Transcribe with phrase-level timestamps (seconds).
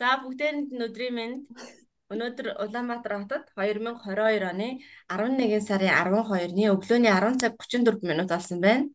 [0.00, 1.44] За бүгдээрэнд нь өдрийн мэнд.
[2.08, 4.68] Өнөөдөр Улаанбаатар хотод 2022 оны
[5.12, 8.88] 11 сарын 12-ны өглөөний 10 цаг 34 минут болсон байна.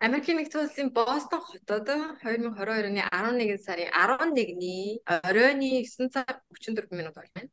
[0.00, 7.12] Америкийн нэгдсэн улсын Бостон хотод 2022 оны 11 сарын 11-ний оройны 9 цаг 34 минут
[7.12, 7.52] болж байна.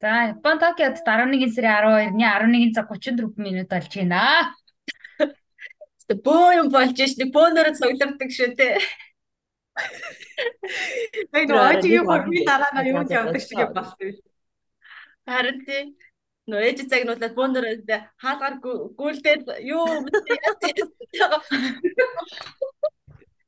[0.00, 4.56] За, Япон Токиод 11 сарын 12-ны 11 цаг 34 минут болж байна.
[6.08, 8.80] Бөө юм болж ш нэг бөөнөрөө цуглардаг шүү те.
[11.36, 14.16] Эй нөө ажигийн хормын дараа нь юу явдаг шиг болсон юм.
[15.28, 15.86] Харин тийм
[16.50, 17.74] нөө ээж цагнуулаад бөөнөрөө
[18.22, 18.54] хаалгаар
[18.98, 19.42] гүйлдээд
[19.74, 19.86] юу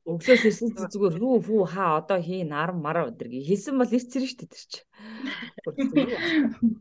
[0.09, 4.49] Өглөөс ирсэн зүгээр рүү фүү хаа одоо хийн 10 мараа өдргийг хэлсэн бол ирцэр штэ
[4.49, 4.81] тэр чи.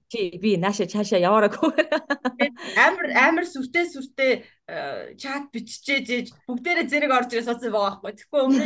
[0.08, 1.76] Чи би нааша чаашаа яваараагүй.
[2.80, 4.32] Амар амар сүртэй сүртэй
[4.64, 8.16] э, чат биччихээж бүгдээрээ зэрэг орж ирээ суудсан байгаа байхгүй.
[8.16, 8.64] Тэгэхгүй өмнө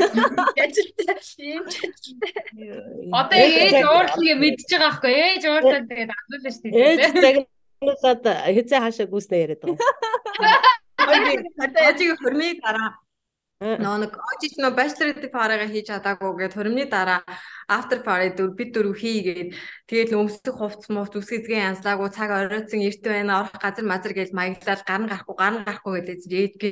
[0.63, 2.31] ажилтаа ийм ч ажилтаа.
[3.19, 5.13] Одоо ээж уурлыг мэдчихэж байгаа байхгүй.
[5.27, 6.69] Ээж уурлаад тэгээд асуулаа штэ.
[6.71, 9.91] Ээж загнуулаад хэзээ хаашаа гүйснэ яриад байгаа.
[11.67, 13.03] Одоо ажиг хөрмийг дараа
[13.63, 17.23] Нөө нэг очиж нөө bachelor party-га хийж чадаагүй гэд хөрмний дараа
[17.71, 19.55] after party дөр бид дөрөв хийгээд
[19.87, 24.83] тэгээд өмсөх хувцс мувц үсгэзгээ янзлаагүй цаг оройтсон эрт байна орох газар мазар гэж маяглал
[24.83, 26.71] гар нь гарахгүй гар нь гарахгүй гэдэг ээж би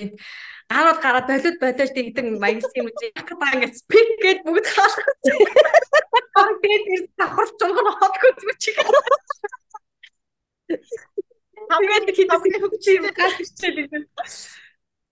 [0.71, 5.15] гар бол гараад болоод болоод тэгдэг маягс юм чи якаа ингээд спик гэд бүгд хаалгах.
[6.63, 8.77] Тэгээд тэр давхар чунгар хотгүй зүчиг.
[11.71, 14.03] Тэгээд хийдэг хөвч юм гал хичээл.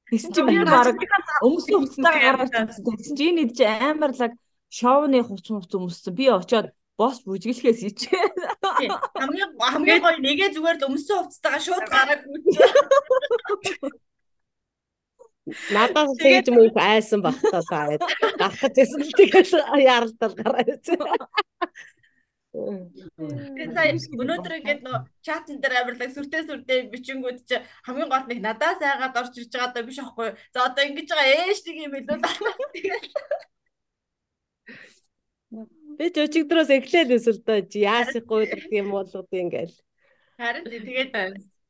[0.09, 0.97] Тэгсэн чинь би баг
[1.45, 4.33] өмсөн хувцастаа гараад тэгсэн чинь энэ идэж амар лаг
[4.73, 6.17] шоуны хувц хувц өмссөн.
[6.17, 8.27] Би очиод бос бүжиглэхээс ичээ.
[9.15, 12.69] Хамгийн хамгийн гоё нэгээ зүгээр л өмсөн хувцастайгаа шууд гараад гүйцээ.
[15.73, 18.03] Надаас тэгж мөн айсан багтаа саад
[18.37, 20.81] гарах гэсэн л тэгэл яралдал гараад.
[20.85, 21.23] Тэгээд
[24.23, 29.19] өнөөдөр ингээд нөө чатн дээр авирлаг сүртэй сүртэй бичингүүд чи хамгийн гол нэг надаас айгаад
[29.21, 30.31] орж ирж байгаа даа биш аахгүй.
[30.55, 32.19] За одоо ингэж байгаа ээш нэг юм илүү.
[35.99, 39.77] Би ч өчигдрөөс эхлээл өсөл дөө чи яасыг гуйдаг юм болгод ингээл.
[40.39, 41.11] Харин тэгээд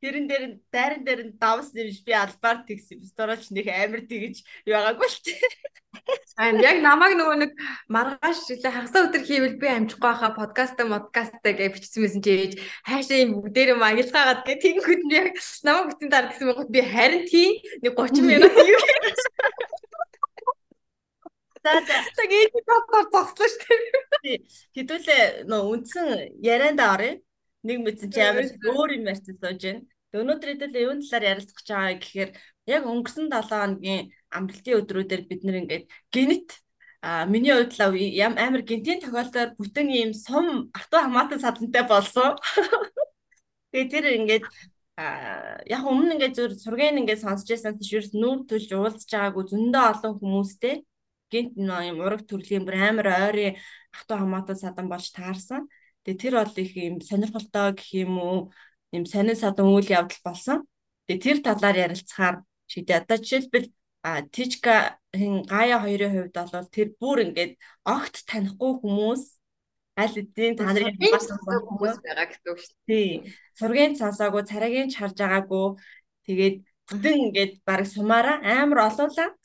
[0.01, 3.03] тэрэн дээр дайран дээр давс нэрж би албаар тэгсэн.
[3.03, 5.35] Сторож нэг амир тэгж байгаагүй л чи.
[6.39, 7.51] Аа яг намайг нөгөө нэг
[7.91, 12.53] маргааш жилээ хагасаа өдөр хийвэл би амжихгүй хаа подкаст подкастаа гэж бичсэн байсан чи ээж
[12.87, 15.35] хаашаа юм бүгдээр юм агилгаагаад гэх тэгэнгүүт би яг
[15.67, 17.51] намайг бүтэн дараа гэсэн байгаад би харин тийм
[17.83, 18.81] нэг 30 минут юу
[21.63, 21.81] за.
[22.15, 23.77] Тэгээд доктор зогслоо шүү
[24.23, 24.37] дээ.
[24.75, 26.07] Хэдүүлээ нөө үндсэн
[26.39, 27.13] ярианда оръё.
[27.67, 29.83] Нэг мэдсэн чи амар өөр юм ярьсан сууж байна.
[30.15, 32.31] Өнөөдөр хэдүүлээ юун талаар ярилцах гэж байгаа гэхээр
[32.71, 36.49] яг өнгөрсөн 7 хоногийн амралтын өдрүүдээр бид нэр ингээд генет
[37.01, 37.83] а миний хувьд л
[38.39, 42.35] амар гентийн тохиолдолд бүтэн ийм сум авто хамаатан садантай болсон.
[43.71, 44.45] Тэгээ тэр ингээд
[45.69, 49.83] яг өмнө ингээд зүр сургын ингээд сонсч байсан чинь ерөөс нүүр төлж уулзж байгаагүй зөндөө
[49.93, 50.75] олон хүмүүстэй
[51.31, 53.55] гинт юм ураг төрлийн бүр амар ойрын
[53.95, 55.69] авто хамаатан садан болж таарсан.
[56.03, 58.39] Тэгээ тэр бол их юм сонирхолтой гэх юм уу
[58.95, 60.57] юм сонир садан үйл явдал болсон.
[61.07, 62.35] Тэгээ тэр талаар ярилцахаар
[62.71, 62.99] шийдээ.
[63.03, 63.67] Одоо жишээлбэл
[64.31, 69.23] Тичка хин Гая хоёрын хувьд бол тэр бүр ингээд огт танихгүй хүмүүс
[69.99, 73.25] аль эдийн та нарын хүмүүс байгаа гэдэг шүү дээ.
[73.25, 73.35] Тий.
[73.59, 75.67] Сургийн цансаагүй, царайгийн чарж байгаагүй.
[76.23, 76.55] Тэгээд
[76.87, 79.35] бүтэн ингээд баг сумаараа амар олуулаа.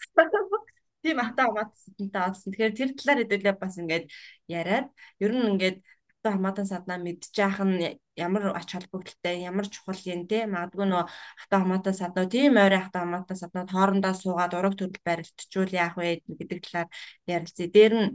[1.03, 2.49] Тийм ахтаа хамаатсантай болсон.
[2.55, 4.07] Тэгэхээр тэр талаар хэдүүлээ бас ингээд
[4.47, 4.87] яриад
[5.19, 5.79] ер нь ингээд
[6.33, 11.05] хамаатан саднаа мэдчих нь ямар ач холбогдолтой ямар чухал юм те магадгүй нөө
[11.41, 16.23] хата хамаатан саднууд тийм ойрын хата хамаатан саднууд хоорондоо суугаад ураг төрөл барилтчул яах вэ
[16.25, 16.89] гэдэг талаар
[17.27, 17.69] ярилцъя.
[17.77, 18.09] Дээр нь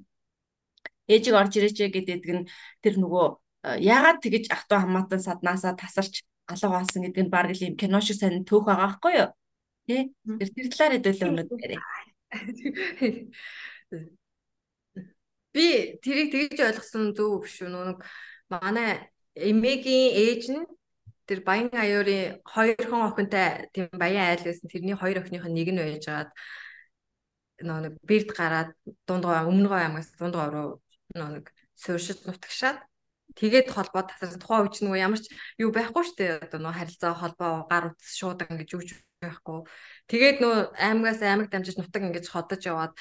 [1.14, 2.48] ээжиг орж ирээч гэдэг нь
[2.84, 3.26] тэр нөгөө
[3.68, 8.00] э, яагаад тэгэж ахтаа хамаатан саднаасаа тасарч алга болсон гэдэг нь баг л юм кино
[8.02, 9.30] шиг сайн төөх байгаа байхгүй юу?
[9.88, 10.10] Тэ?
[10.40, 11.72] Тэр тэр талаар хэдүүлээ өнөөдөр.
[15.54, 17.70] Би тэрийг тэгж ойлгосон зөв биш үү?
[17.70, 18.00] Нэг
[18.54, 20.66] манай Эмегийн ээж нь
[21.30, 24.70] тэр Баян аюурын хоёрхан охинтой тийм баян айл байсан.
[24.70, 26.30] Тэрний хоёр охиных нь нэг нь байж гаад
[27.62, 28.70] нэг бэрд гараад
[29.08, 30.70] дундгой өмнөгөө аймагаас дундгой руу
[31.14, 32.80] нэг сууршид нутагшаад
[33.40, 35.30] тэгээд холбоо тасар тухайн үеч нөгөө ямар ч
[35.62, 38.90] юу байхгүй штэ одоо нөгөө харилцаа холбоо гар утас шууд ингэж юуж
[39.22, 39.60] байхгүй.
[40.10, 42.94] Тэгээд нөгөө аймагаас аймаг дамжиж нутаг ингэж ходож яваад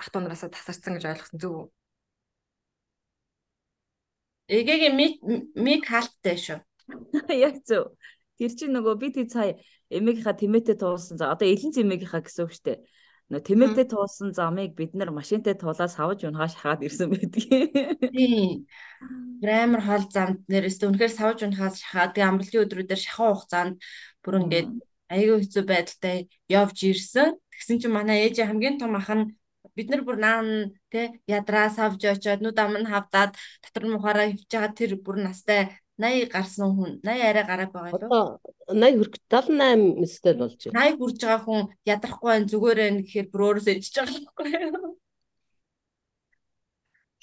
[0.00, 1.68] ах дунараасаа тасарсан гэж ойлгосон зүг.
[4.48, 4.94] Эгэгийн
[5.56, 6.58] мик хаалттай шүү.
[7.48, 7.96] Яг зөв.
[8.36, 9.56] Тэр чинь нөгөө би тэр цаа
[9.88, 11.16] эмээгийнхаа тэмээтэй туулсан.
[11.16, 12.78] За одоо элен зэмээгийнхаа гэсэн үг шүү дээ.
[13.32, 17.72] нөө тэмээтэй туулсан замыг бид нар машинтай туулаад савж унахаа шахаад ирсэн байдгийг.
[18.12, 18.68] Тийм.
[19.40, 23.76] Амар хол замд нэрээс үнэхээр савж унахаас шахаад тэгээ амралтын өдрүүдээр шахаа хугацаанд
[24.20, 24.68] бүр ингээд
[25.08, 26.16] аягүй хэцүү байдалтай
[26.52, 27.32] явж ирсэн.
[27.48, 29.32] Тэгсэн чинь манай ээж хамгийн том ах нь
[29.76, 30.48] бид нар бүр наан
[30.92, 33.32] те ядраа савж очоод нүд ам нь хавдаад
[33.62, 35.62] дотор нь мухаараа хөвж байгаа тэр бүр настай
[35.98, 38.06] 80 гарсан хүн 80 арай гараг байгаа лөө.
[38.06, 38.24] Одоо
[38.66, 40.78] 80 хүрэх 78 мэстэй болж байна.
[40.90, 41.62] 80 хүрж байгаа хүн
[41.92, 44.94] ядрахгүй байх зүгээр байх гэхээр бүр өөрөөсөө ичж байгаа юм байна.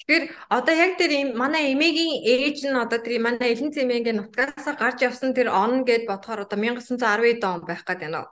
[0.02, 0.24] Тэгэхээр
[0.56, 4.98] одоо яг тэр ийм манай эмээгийн ээж нь одоо тэр манай элен цэмээгийн нутгаасаа гарч
[5.08, 8.30] явсан тэр он гэд бодохоор одоо 1910 он байх гээд байна уу?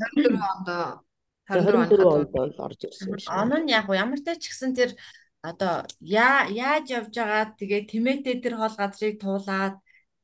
[1.52, 2.32] 24 онд 24 онд
[2.64, 3.28] орж ирсэн юм шиг.
[3.34, 4.96] Он нь яг ямар ч ч гэсэн тэр
[5.50, 9.76] одоо яа яаж явж байгаа тэгээ тэмээтэй тэр хоол газрыг туулаад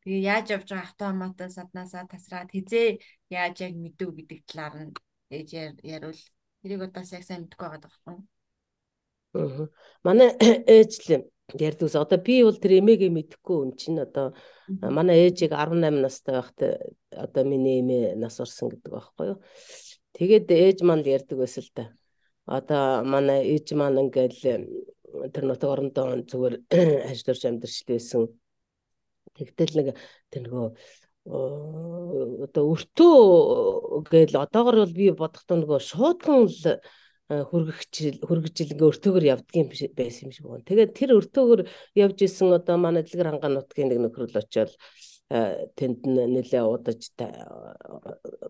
[0.01, 2.89] тэгээ яаж явж байгаа автоматан саднасаа тасраад хизээ
[3.27, 4.93] яаж яг мэдв гэдэг талаар нь
[5.35, 5.49] ээж
[5.83, 6.21] яривал
[6.63, 8.17] тэрийг одоо яг сайн мэдэхгүй байгаа байхгүй?
[9.35, 9.65] Аа.
[10.07, 10.29] Манай
[10.77, 11.27] ээж л
[11.57, 14.33] ярьдгүйс одоо би бол тэр эмээгээ мэдэхгүй юм чинь одоо
[14.79, 16.59] манай ээжийг 18 настай байхад
[17.11, 19.39] одоо миний эмээ нас орсон гэдэг байхгүй юу.
[20.13, 21.83] Тэгээд ээж маань л ярьдаг байсан л та.
[22.49, 24.41] Одоо манай ээж маань ингээл
[25.33, 26.55] тэр нутаг орондоо зүгээр
[27.11, 28.23] ажлаарч амьдарчлээсэн.
[29.37, 29.87] Тэгтэл нэг
[30.33, 30.67] тэр нөгөө
[32.49, 33.17] одоо өртөө
[34.09, 36.81] гээл одоогор бол би бодохдоо нөгөө шуудхан л
[37.29, 40.65] хөргөгчл хөргөжл ингээ өртөөгөр явдгийн байсан юм шиг байна.
[40.65, 41.61] Тэгээд тэр өртөөгөр
[41.93, 44.73] явж исэн одоо манай дэлгэр хангаан нутгийн нэг нөхрөл очоод
[45.29, 47.13] тэнд нэлээ удаж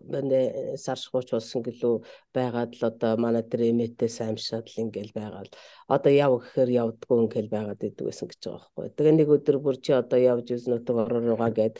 [0.08, 1.94] манай саршгууч болсон гэлөө
[2.32, 5.52] байгаад л одоо манай тэр эмээтэй саймшаад л ингээл байгаад
[5.92, 8.96] одоо яв гэхээр явдггүй ингээл байгаад идэг байсан гэж байгаа байхгүй.
[8.96, 11.76] Тэгээ нэг өдөр бүр чи одоо явж үзэн өтөг ороруугаа гээд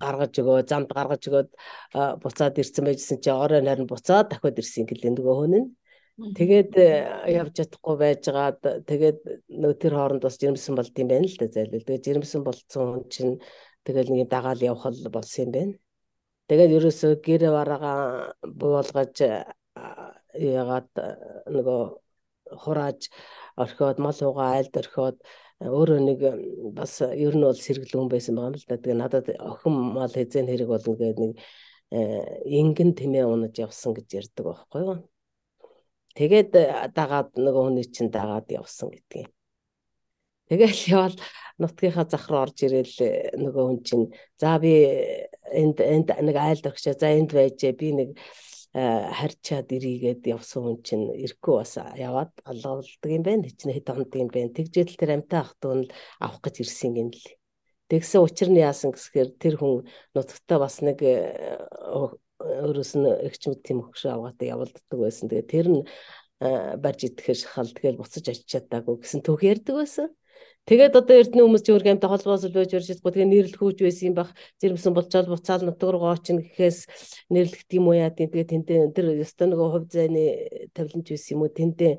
[0.00, 1.50] гаргаж өгөө замд гаргаж өгөөд
[2.24, 5.68] буцаад ирсэн байжсэн чи орой нарийн буцаад дахиад ирсэн гэлээ нөгөө хүн нь
[6.20, 6.72] Тэгээд
[7.32, 9.18] явж чадахгүй байжгаад тэгээд
[9.48, 11.86] нөгөө тэр хооронд бас жирэмсэн болд юм байна л да зайлвал.
[11.86, 13.34] Тэгээд жирэмсэн болцсон хүн чинь
[13.86, 15.74] тэгэл нэг дагаал явах л болсон юм байна.
[16.50, 18.00] Тэгээд ерөөсөө гэр бараагаа
[18.42, 19.16] буулгаж
[20.34, 20.90] ягаад
[21.48, 21.82] нөгөө
[22.62, 23.00] хурааж
[23.56, 25.16] орхиод мал угаа айлд орхиод
[25.60, 26.20] өөрөө нэг
[26.76, 28.76] бас ер нь бол сэргэлэн байсан байгаа юм л да.
[28.76, 31.34] Тэгээ надад охин мал хэзээ хэрэг болно гэдэг нэг
[32.60, 34.98] ингэн тэмээ унаж явсан гэж ярьдаг байхгүй юу?
[36.18, 39.30] Тэгээд э, дагаад нөгөө хүний чинь дагаад явсан гэдгийг.
[40.50, 41.16] Тэгэл явал
[41.62, 44.74] нутгийнхаа зах руу орж ирээл э, нөгөө хүн чинь за би
[45.54, 48.10] энд энд нэг айлд өгчөө за энд байжээ би нэг
[48.74, 48.82] э,
[49.14, 53.46] харьчаад ирийгээд явсан хүн чинь ирэхгүй бас яваад алгуулдаг юм байна.
[53.46, 54.50] Хичнээн хэд хонд юм байна.
[54.50, 57.22] Тэгжэл тэр амтай ах トゥ нь авах гэж ирсэн юм л.
[57.86, 60.98] Тэгсэн учир нь яасан гэсгээр тэр хүн нутагтаа бас нэг
[62.40, 65.28] өөрөөс нь эгч мэд тийм өгшөө авгаатаа явуулдаг байсан.
[65.28, 65.82] Тэгээ тэр нь
[66.80, 70.08] барьж идэхээр шахал тэгэл буцаж очиж чадаагүй гэсэн түүх ярьдаг байсан.
[70.68, 74.16] Тэгээд одоо эрдэнэ хүмүүс чи өргөмтэй холбоос л байж өршөхгүй тэгээ нэрлэх хүүж байсан юм
[74.16, 74.30] бах
[74.60, 76.78] жирэмсэн болчоод буцаал нутг руу гоочно гэхээс
[77.32, 80.24] нэрлэгдэх юм уу яа тийм тэгээ тэнтэй тэр ёстой нөгөө хувь зайны
[80.76, 81.92] тавиланч байсан юм уу тэнтэй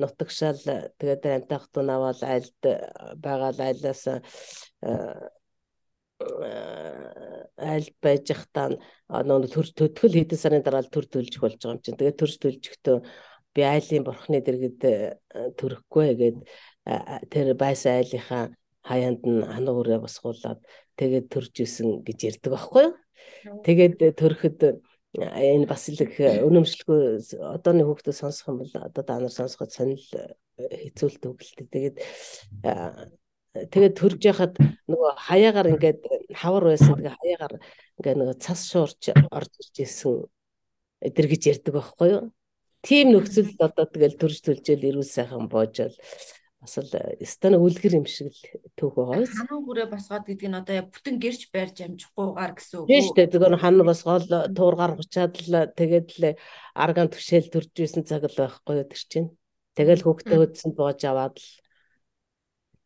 [0.00, 0.60] нутагшаал
[0.98, 2.60] тэгээд амтах тун аваад айлд
[3.20, 4.02] байгаа айлаас
[7.58, 11.98] айлд байж захтаа нөгөө төр төтгөл хэдэн сарын дараа төр төлж болж байгаа юм чинь.
[11.98, 12.96] Тэгээд төрж төлжөхдөө
[13.54, 14.80] би айлын бурхны дэргэд
[15.54, 16.38] төрөхгүй гэгээд
[17.30, 18.44] тэр байсан айлынхаа
[18.82, 20.60] хаяанд нь ханаг өрөө босгуулад
[20.98, 22.94] тэгээд төрж исэн гэж ярьдаг байхгүй юу?
[23.62, 24.58] Тэгээд төрөхөд
[25.14, 27.22] энэ бас л их өнөмшлгүй
[27.54, 30.02] одооны хүүхдүүд сонсох юм бол одоо та нар сонсоход сонир
[30.58, 31.66] хэцүүлдэг үгэлтэй.
[31.70, 31.96] Тэгээд
[33.54, 34.58] тэгээд төрж яхад
[34.90, 36.00] нөгөө хаягаар ингээд
[36.34, 37.54] хавар байсан тэгээ хаягаар
[38.02, 40.26] ингээд нөгөө цас шуурч орж ирж исэн
[40.98, 42.22] эдэр гэж ярьдаг байхгүй юу?
[42.82, 45.94] Тийм нөхцөлд одоо тэгэл төрж төлжэл ирүүл сайхан боожол
[46.64, 46.90] бас л
[47.22, 49.36] стан үлгэр юм шиг л байгаа биз.
[49.36, 52.88] Ханан хүрээ босгоод гэдэг нь одоо бүтэн гэрч байрж амжихгүйгээр гэсэн үг.
[52.88, 53.32] Тийм шүү дээ.
[53.36, 56.24] Зөвхөн хан босгоол туургаар гучаад л тэгээд л
[56.72, 59.28] арган түшээл төрж исэн цаг л байхгүй тэр чинь.
[59.76, 61.48] Тэгэл хүүхдээ хөдсөнд боож аваад л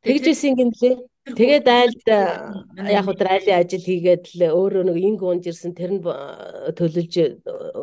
[0.05, 0.97] тэгж исэн юм лээ.
[1.29, 6.03] Тэгээд айлд яг тэр айлын ажил хийгээд л өөрөө нэг инг унж ирсэн тэр нь
[6.79, 7.13] төлөж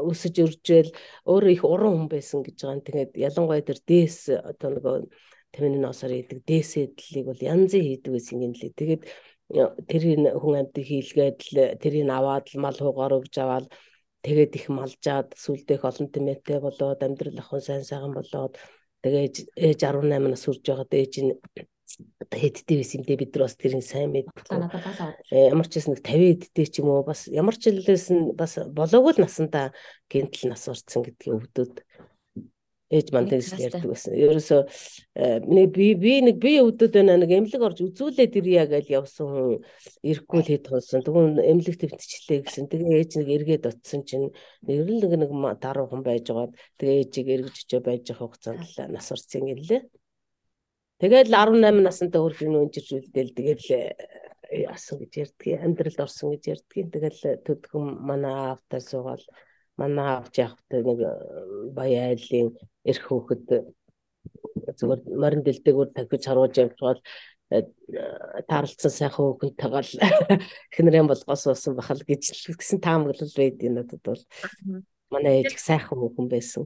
[0.09, 0.89] өсөж өржөөл
[1.29, 2.85] өөрөө их уран хүн байсан гэж байгаа юм.
[2.87, 4.95] Тэгээд ялангуяа тэр дээс одоо нөгөө
[5.53, 8.73] тамины ноосоор идэг дээсэдлийг бол янзын хийдэг гэсэн юм лээ.
[8.73, 9.03] Тэгээд
[9.89, 13.65] тэрийн хүн амьтыг хийлгээд л тэрийг аваад л мал хуугаар өгж аваад
[14.25, 18.57] тэгээд их малжаад сүлдэх олон тэмээтэй болоод амьдрал ахын сайн сайхан болоод
[19.05, 21.31] тэгээд ээж 18 нас хүрж байгаад ээж нь
[22.21, 24.45] одоо хэдтэй байсан юм дээ бид нар бас тэрийг сайн мэддэг.
[25.31, 28.57] Ямар ч гэсэн нэг 50 хэдтэй ч юм уу бас ямар ч хэлээс нь бас
[28.73, 29.71] болоогүй л насандаа
[30.11, 31.73] гинтл нас орцсон гэдгийг өвдөд
[32.93, 34.13] ээж мандаа гэж ярьдаг байсан.
[34.13, 34.61] Ерөөсөө
[35.49, 39.49] нэг би би нэг би өвдөд байна нэг эмнэлэг орж үзүүлээд ирья гэж явсан хүн
[40.05, 41.01] ирэхгүй л хэд хонсон.
[41.01, 42.69] Тэгвэл эмнэлэг төвтчлээ гэсэн.
[42.69, 44.29] Тэгээ ээж нэг эргээд утсан чинь
[44.69, 48.61] нэг нэг нэг даруу хүн байж байгаад тэгээ ээжийг эргэж очиж байж байгаа хугацаанд
[48.93, 49.81] нас орсон юм лээ.
[50.99, 53.71] Тэгээд л 18 наснда хөргөн өнжирч үлдээл тэгээд л
[54.69, 56.87] яасан гэж ярьдгийг амьдралд орсон гэж ярьдгийг.
[56.93, 59.25] Тэгэл төдгөн манай автаа суугаал
[59.75, 60.99] манай авч явахтай нэг
[61.75, 62.55] баяа айлын
[62.87, 63.47] эрх хөөхд
[64.79, 66.79] зүгээр морин дэлдэгүүр тавьж харуулж явж
[68.49, 69.93] таарлцсан сайхан хүүхэнтэйгээ л
[70.73, 74.23] эхнэрэн болгоос уусан бахал гэж гэсэн таамаглал байд энэ надад бол.
[75.13, 76.63] Манай ээж их сайхан хүүхэн байсан.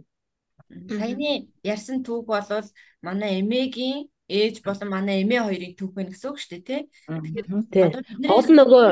[0.69, 2.45] Саяны ярьсан түүх бол
[3.03, 6.81] манай эмээгийн ээж болон манай эмээ хоёрын түүх байна гэсэн үг шүү дээ тий.
[7.09, 7.93] Тэгэхээр
[8.29, 8.87] гол нөгөө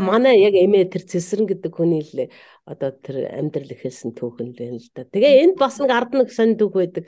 [0.00, 2.32] манай яг эмээ тэр цэсрэн гэдэг хүний л
[2.64, 5.04] одоо тэр амьдрал ихэлсэн түүх нь л байна л да.
[5.04, 7.04] Тэгээ энд бас нэг ард нэг сонь түүх байдаг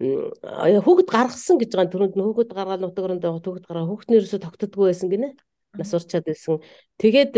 [0.00, 5.12] хүүхэд гаргасан гэж байгаа түрүүнд нь хүүхэд гаргаад нутаг орондоо хүүхэд гараа хүүхднэрээсээ тогтдоггүй байсан
[5.12, 5.36] гинэ
[5.78, 6.58] нас урчаад байсан.
[6.98, 7.34] Тэгээд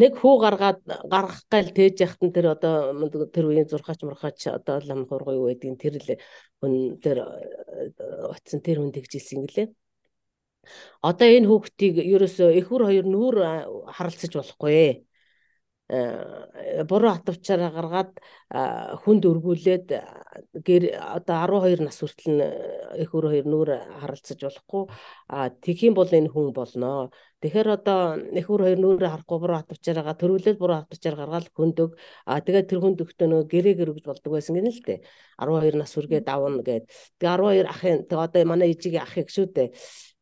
[0.00, 2.94] нэг хүү гаргаад гаргах гал тээж яхад нь тэр одоо
[3.30, 6.08] тэр үеийн зурхаач мурхаач одоо лам хургуй юу байдгийг тэр л
[6.60, 7.22] хүн тэр
[8.34, 9.68] утсан тэр хүн тэгжилсэн гэлээ.
[11.04, 13.36] Одоо энэ хүүхдийг ерөөсөө эхүр хоёр нүүр
[13.96, 14.72] харалцаж болохгүй.
[14.72, 14.90] Э,
[16.88, 18.12] буруу атвчаараа гаргаад
[19.04, 19.86] хүнд өргүүлээд
[20.64, 22.40] гэр одоо 12 нас хүртэл
[23.04, 23.68] их өр хоёр нүүр
[24.00, 24.82] харалцаж болохгүй
[25.28, 27.12] а тэгхийн бол энэ хүн болно.
[27.44, 31.92] Тэгэхээр одоо их өр хоёр нүүрээ харахгүй буруу атвчаараа төрүүлээд буруу атвчаар гаргаад хүндөг
[32.24, 35.04] а тэгээд тэр хүнд өгтөө нөгөө гэрээ гэрэгж болдог байсан гэнэ л дээ.
[35.36, 36.88] 12 нас хүргээд давна гээд.
[37.20, 39.68] Тэгээ 12 ахын тэгээ одоо манай ээжигийн ахыг шүү дээ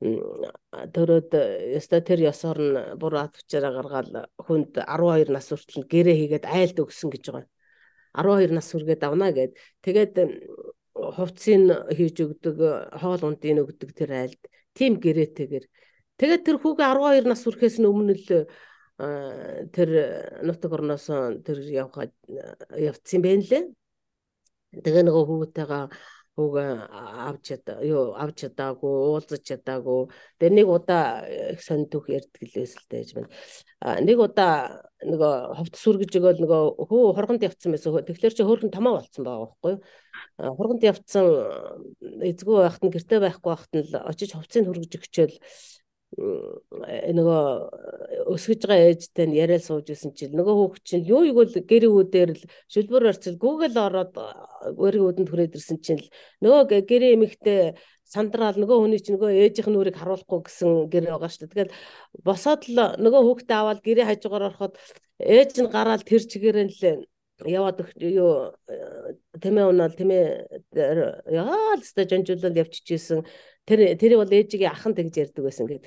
[0.03, 1.31] төрөөд
[1.79, 4.09] ёстой тэр ёсоор нь буруу атвчаараа гаргаад
[4.47, 7.51] хүнд 12 нас хүртэл гэрээ хийгээд айлд өгсөн гэж байгаа.
[8.19, 9.55] 12 нас хүргээд авна гэд.
[9.87, 10.15] Тэгээд
[11.17, 11.63] хувцсыг
[11.97, 12.57] хийж өгдөг,
[12.99, 14.43] хоол ундыг өгдөг тэр айлд.
[14.75, 15.65] Тим гэрээтэйгэр.
[16.23, 18.47] Тэгээд тэр хүүгээ 12 нас хүрэхээс өмнө л
[19.75, 19.91] тэр
[20.47, 21.11] нутаг орноос
[21.43, 22.15] тэр явхад
[22.79, 23.75] явцсан байх лээ.
[24.87, 25.85] Тэгээ нөгөө хүүгээтэйгээ
[26.39, 30.09] үг авч юу авч чадаагүй уулзаж чадаагүй
[30.41, 33.29] тэгээ нэг удаа их сондөх ярьдаг лээс л дэж байна.
[34.01, 38.01] Нэг удаа нөгөө ховт сүргэж өгөөл нөгөө хөө хоргонд явцсан байсан.
[38.01, 39.75] Тэгэхээр чи хөөрхөн томоо болцсон байгаа байхгүй
[40.41, 41.27] хоргонд явцсан
[42.25, 45.37] эзгүй байхад нь гэрте байхгүй байхад нь л очиж ховцыг хөргөж өгчөөл
[46.13, 47.43] нөгөө
[48.35, 52.31] өсгөж байгаа ээжтэй нь яриад сууж исэн чинь нөгөө хүүхд чинь юу игэл гэр үүдээр
[52.37, 54.13] л шүлбэр орцол Google ороод
[54.77, 56.05] үүдэнд хүрээд ирсэн чинь
[56.45, 61.31] нөгөө гэрээ эмэгтэй сандраал нөгөө хүний чинь нөгөө ээжийнх нь нүрийг харуулахгүй гэсэн гэр байгаа
[61.33, 61.53] шүү дээ.
[61.53, 61.77] Тэгэл
[62.21, 64.77] босоод л нөгөө хүүхдээ аваад гэрээ хажуугаар ороход
[65.17, 67.09] ээж нь гараад тэр чигээрээ л
[67.49, 68.53] яваад юу
[69.41, 70.25] тэмээ унаал тэмээ
[71.33, 73.25] яа л өстой жанжуулаад явчихжсэн
[73.69, 75.85] тэр тэр бол ээжигийн ахын тэгж ярьдаг байсан гэд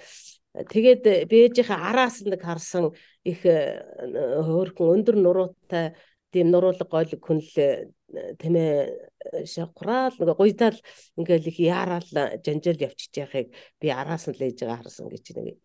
[0.71, 5.95] тэгээд би ээжийнхээ араас нэг харсан их хөөрхөн өндөр нуруутай
[6.31, 7.91] тийм нуруулга гойлог хүнлээ
[8.39, 10.79] тэмээ шавхраал нэг гуйдаал
[11.19, 12.09] ингээл их яараал
[12.45, 15.59] жанжаал явчихж яхахыг би араас нь л ээж байгаа харсан гэж нэг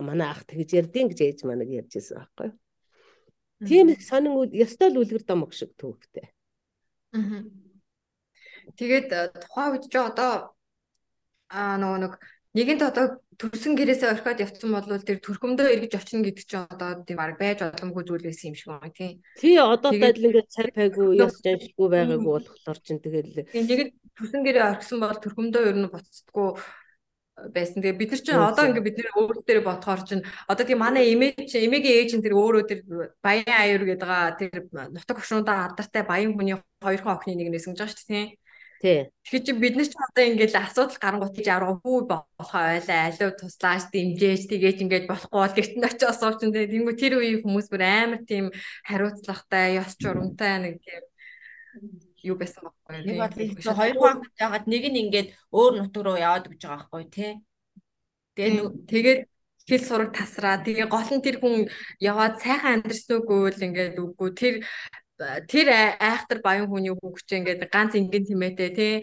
[0.00, 2.56] манай ах тэгж ярьдیں۔ гэж ээж манайг ярьж байсан байхгүй юу
[3.66, 6.26] Тийм их сонин ёстой л үлгэр домог шиг төвхтэй.
[7.14, 7.46] Аа.
[8.74, 10.50] Тэгээд э, тухайн үед ч одоо
[11.52, 12.12] аа нөгөө нэг
[12.56, 13.06] нэгэнт одоо
[13.40, 17.64] төрсөн гэрээсээ орхиод явцсан бол тэр төрхөмдөө эргэж очино гэдэг чинь одоо тийм баг байж
[17.64, 19.12] боломгүй зүйл байсан юм шиг байна тийм.
[19.40, 23.48] Тий одоо тал ингээд цар пайгүй яс жаншилгүй байгаагүй болохоор чинь тэгэл.
[23.48, 26.48] Тийм нэгэнт төрсөн гэрээ орхисон бол төрхөмдөө ер нь буцдаггүй
[27.56, 27.80] байсан.
[27.80, 31.08] Тэгээ бид нар чинь одоо ингээ бид нэр өөр дээр бодохоор чинь одоо тийм манай
[31.16, 32.80] имиж эмээгийн ээж нь тэр өөрөө тэр
[33.24, 34.52] баян аюур гэдэг байгаа тэр
[34.92, 38.41] нутаг хөшнүүдээ алдартай баян хүний хоёр хон охины нэг нэсгэж байгаа шүү дээ тийм.
[38.82, 39.06] Тий.
[39.22, 43.30] Тэгэхээр чи бид нар ч одоо ингээд асуудал гарангуут гэж аврага хүү болохоо ойлаа алуу
[43.38, 47.82] туслааж дэмжээж тэгээд ингээд болохгүй бол гэртэн очиж асууч энэ тэнгүү тэр үеийн хүмүүс бүр
[47.86, 48.50] амар тийм
[48.82, 51.02] хариуцлагатай ёс журамтай нэг тийм
[52.26, 56.50] юу байсан байхгүй нэг хэцүү хоёр хуваахад яагаад нэг нь ингээд өөр нутг руу яваад
[56.50, 57.32] гэж байгаа байхгүй тий.
[58.34, 59.20] Тэгээд тэгээд
[59.68, 61.70] хэл сураг тасраа тэгээ гол нь тэр хүн
[62.02, 64.54] яваад сайхан амьдэрсэн үгүй л ингээд үгүй тэр
[65.18, 65.66] тэр
[66.00, 68.94] айхтар баян хүний хүүхч ингээд ганц ингийн тимээтэй тий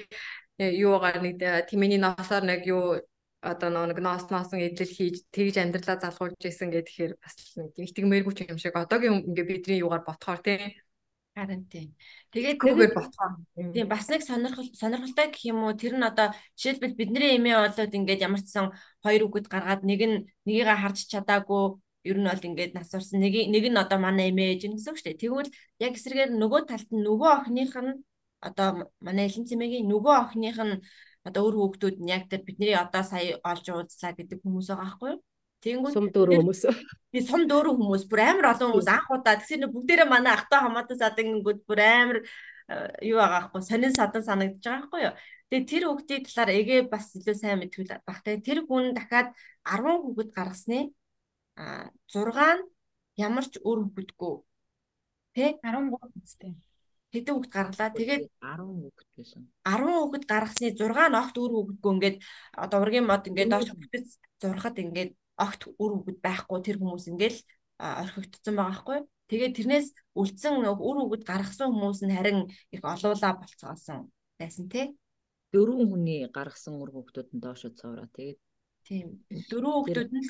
[0.59, 1.37] юугаар нэг
[1.69, 2.99] тимээний ноосоор нэг юу
[3.41, 8.59] одоо нэг ноос носон эдлэл хийж тэгж амьдралаа залгуулж исэн гэхээр бас нэг тэгмээргүй юм
[8.59, 10.75] шиг одоогийн ингээд бидний юугаар ботхоор тий
[11.39, 11.95] Харин тийм.
[12.35, 13.39] Тэгээд гүүгээр ботхоо.
[13.55, 17.95] Тийм бас нэг сонирхол сонирхолтой гэх юм уу тэр нь одоо жишээлбэл бидний эмээ болоод
[17.95, 18.75] ингээд ямар ч сан
[19.05, 23.35] хоёр үгэд гаргаад нэг нь нёгийг харж чадаагүй ер нь бол ингээд нас урсан нэг
[23.51, 25.21] нэг нь одоо манай эмээ ээж гэсэн үг шүү дээ.
[25.23, 25.51] Тэгвэл
[25.83, 27.93] яг эсрэгээр нөгөө талд нь нөгөө охиных нь
[28.39, 28.67] одоо
[29.03, 30.75] манай элен цэмээгийн нөгөө охиных нь
[31.27, 35.09] одоо өөр хүүхдүүд нь яг тэр бидний одоо сая олж уулзлаа гэдэг хүмүүс байгаа байхгүй
[35.11, 35.21] юу?
[35.59, 36.61] Тэнгүүд сум дөрөв хүмүүс.
[37.11, 40.95] Би сум дөрөв хүмүүс бүр амар олон хүмүүс анх удаа тэгсэр бүгдээрээ манай ахтай хамаатай
[40.95, 42.17] садангууд бүр амар
[42.71, 45.15] э, юу байгаа байхгүй сонин садан санагдаж байгаа байхгүй юу.
[45.51, 47.91] Тэгээ тэр хүүхдийн талаар эгээ бас илүү сайн мэдвэл.
[48.07, 49.35] Тэгээ тэр хүн дахиад
[49.67, 50.79] 10 хүүхэд гаргасны
[51.59, 52.23] 6
[52.55, 52.63] нь
[53.19, 54.33] ямар ч өөр хүүхэдгүй.
[55.35, 55.91] Тэ 13
[56.23, 56.53] үстэй.
[57.11, 57.89] Хэдэн хүүхэд гаргалаа.
[57.91, 59.43] Тэгээд 10 хүүхэд байсан.
[59.67, 62.17] 10 хүүхэд гаргасны 6 нь огт өөр хүүхэдгүй ингээд
[62.63, 64.05] одоо ургийн мод ингээд доош хүүхэдэд
[64.41, 67.39] зурхад ингээд огт үр үгэд байхгүй тэр хүмүүс ингээл
[67.79, 68.99] орхигдсон байгаа байхгүй.
[69.29, 69.87] Тэгээд тэрнээс
[70.19, 72.39] үлдсэн үр үгэд гаргасан хүмүүс нь харин
[72.75, 74.85] их олуулаа болцоосон байсан тий.
[75.53, 78.39] Дөрвөн хүний гаргасан үр хүүхдүүд нь доошо цавраа тэгээд
[78.89, 79.07] тийм
[79.49, 80.25] дөрвөн хүүхдүүд нь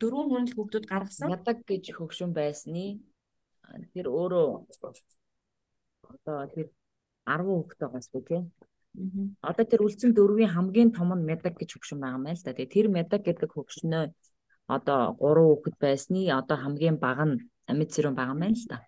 [0.00, 1.32] дөрвөн хүн л хүүхдүүд гаргасан.
[1.32, 3.00] Ядаг гэж хөгшин байсны
[3.96, 4.48] тэр өөрөө
[6.12, 6.68] одоо тэр
[7.24, 8.40] 10 хүүхдтэй гасгүй тий.
[9.40, 12.52] Одоо тэр үлдсэн дөрвийн хамгийн том нь медаг гэж хөгшин байгаа мэн л да.
[12.52, 14.04] Тэгээ тэр медаг гэдэг хөгшнөө
[14.68, 18.78] одоо 3 хүүхэд байсны одоо хамгийн бага нь амьд цэрүүн байгаа мэн л да.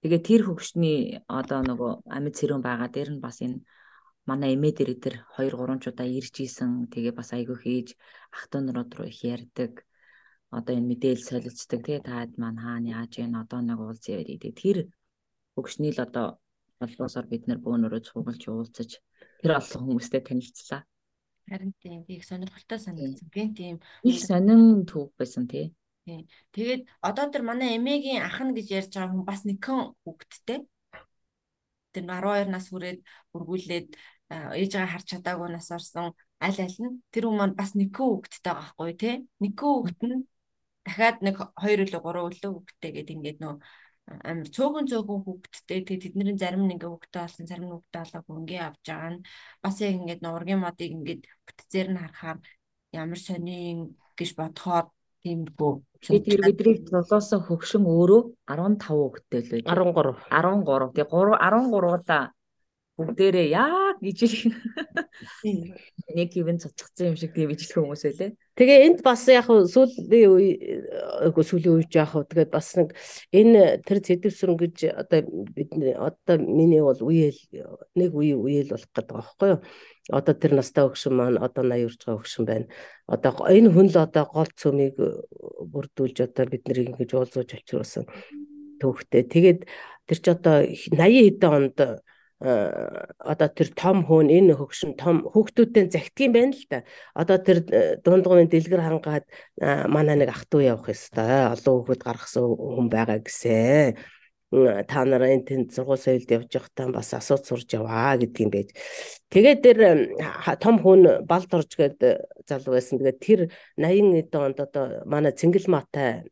[0.00, 3.60] Тэгээ тэр хөгшний одоо нөгөө амьд цэрүүн байгаа дээр нь бас энэ
[4.28, 6.88] манай эмээ дээр тэр 2 3 чудаа ирж исэн.
[6.92, 7.88] Тэгээ бас айгүй хийж
[8.34, 9.72] ах トゥ нарууд руу их ярьдаг.
[10.54, 14.54] Одоо энэ мэдээлэл солилцдог тий таад маань хаана яаж гэн одоо нэг уулз яриад тий
[14.54, 14.78] тэр
[15.54, 16.38] хөгшний л одоо
[16.78, 18.90] холбоосоор бид нэр бөөнөрөө цуглаж уулзаж
[19.42, 20.82] тэр олон хүмүүстэй танилцлаа.
[21.48, 23.28] Харин тийм би их сонирхолтой санагдсан.
[23.34, 25.76] Би тийм их сонин түүх байсан тий.
[26.04, 30.60] Тэгээд одоо тэр манай эмээгийн ах нь гэж ярьж байгаа хүн бас нэгэн хүүхэдтэй.
[31.94, 33.00] Тэр 12 нас хүрээд
[33.36, 33.88] үргүүлээд
[34.60, 36.12] ээжээ харж чадаагүй нас орсон
[36.46, 37.00] аль аль нь?
[37.12, 39.14] Тэр хүмүүс бас нэгэн хүүхэдтэй байгаа байхгүй тий.
[39.42, 40.16] Нэгэн хүүхэд нь
[40.84, 43.54] дахиад нэг 2 үлээ 3 үлээ хүүхэдтэй гэдэг ингээд нөө
[44.28, 48.36] амар цөөхөн цөөхөн хүүхэдтэй тэгээ тэдний зарим нь ингээ хүүхэдтэй болсон зарим нь хүүхэдтэй болоогүй
[48.40, 49.24] ингээ авч байгаа нь.
[49.64, 52.38] Бас яг ингээд нургийн модыг ингээд бүтцээр нь харахаар
[52.92, 53.78] ямар сонин
[54.18, 54.86] гэж бодохоор
[55.24, 55.72] тиймгүй
[56.04, 62.24] би тэр бидний золоосон хөгшин өөрөө 15 хүүхэдтэй л байж 13 13 тэгээ 3 13-уудаа
[62.94, 64.54] бүгдээрээ яг ижил
[66.14, 68.38] нэг хэвэн цоцгцсан юм шиг тийм ижил хүмүүс байлээ.
[68.54, 70.50] Тэгээ энд бас яг сүүлийн үе
[71.34, 72.94] сүүлийн үеж яг тэгээд бас нэг
[73.34, 77.40] энэ тэр цэдвсрэн гэж одоо бид одоо миний бол үеэл
[77.98, 79.60] нэг үе үеэл болох гэдэг байхгүй юу?
[80.14, 82.70] Одоо тэр настай өгшин маань одоо 80 урж байгаа өгшин байна.
[83.10, 84.94] Одоо энэ хүн л одоо гол цөмийг
[85.66, 88.06] бүрдүүлж одоо бид нарыг ингэж уулзууж авчирсан
[88.78, 89.26] төвхтэй.
[89.26, 89.60] Тэгээд
[90.06, 95.86] тэр ч одоо 80 хэдэн онд Э, одоо тэр том хөөн энэ хөгшин том хүүхдүүдтэй
[95.88, 96.82] загтгийм байна л да.
[97.14, 99.24] Одоо тэр э, дундгуун дэлгэр хангаад
[99.62, 101.54] э, манай нэг ах トゥ явах ёстой.
[101.54, 103.96] Олон хүүхэд гаргасан хүн байгаа гэсэн.
[104.86, 108.70] Та нараа энэ тэнд сургууль соёлд явж байхдаа бас асууж сурж яваа гэдгийм байж.
[109.30, 109.78] Тэгээд тэр
[110.58, 111.98] том хүн балд орж гээд
[112.46, 112.98] залуу байсан.
[112.98, 113.40] Тэгээд тэр
[113.78, 116.26] 80 эд онд одоо манай Цэнгэл Матай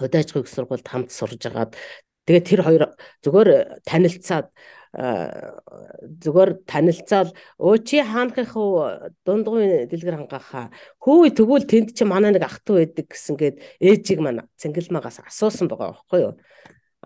[0.00, 1.76] хөдөөжгөх сургуульд хамт сурж агаад
[2.24, 2.82] тэгээд тэр хоёр
[3.22, 3.50] зүгээр
[3.84, 4.48] танилцаад
[4.90, 7.30] зүгээр танилцаал.
[7.62, 9.14] Өө чи хаанхих уу?
[9.22, 10.74] Дундгуй дэлгэр хангахаа.
[10.98, 15.70] Хөөе тэгвэл тэнд чи манай нэг ах トゥ байдаг гэсэн гээд ээжийг маань цэнгэлмагаас асуусан
[15.70, 16.34] байгаа байхгүй юу?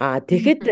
[0.00, 0.64] А тэгэхэд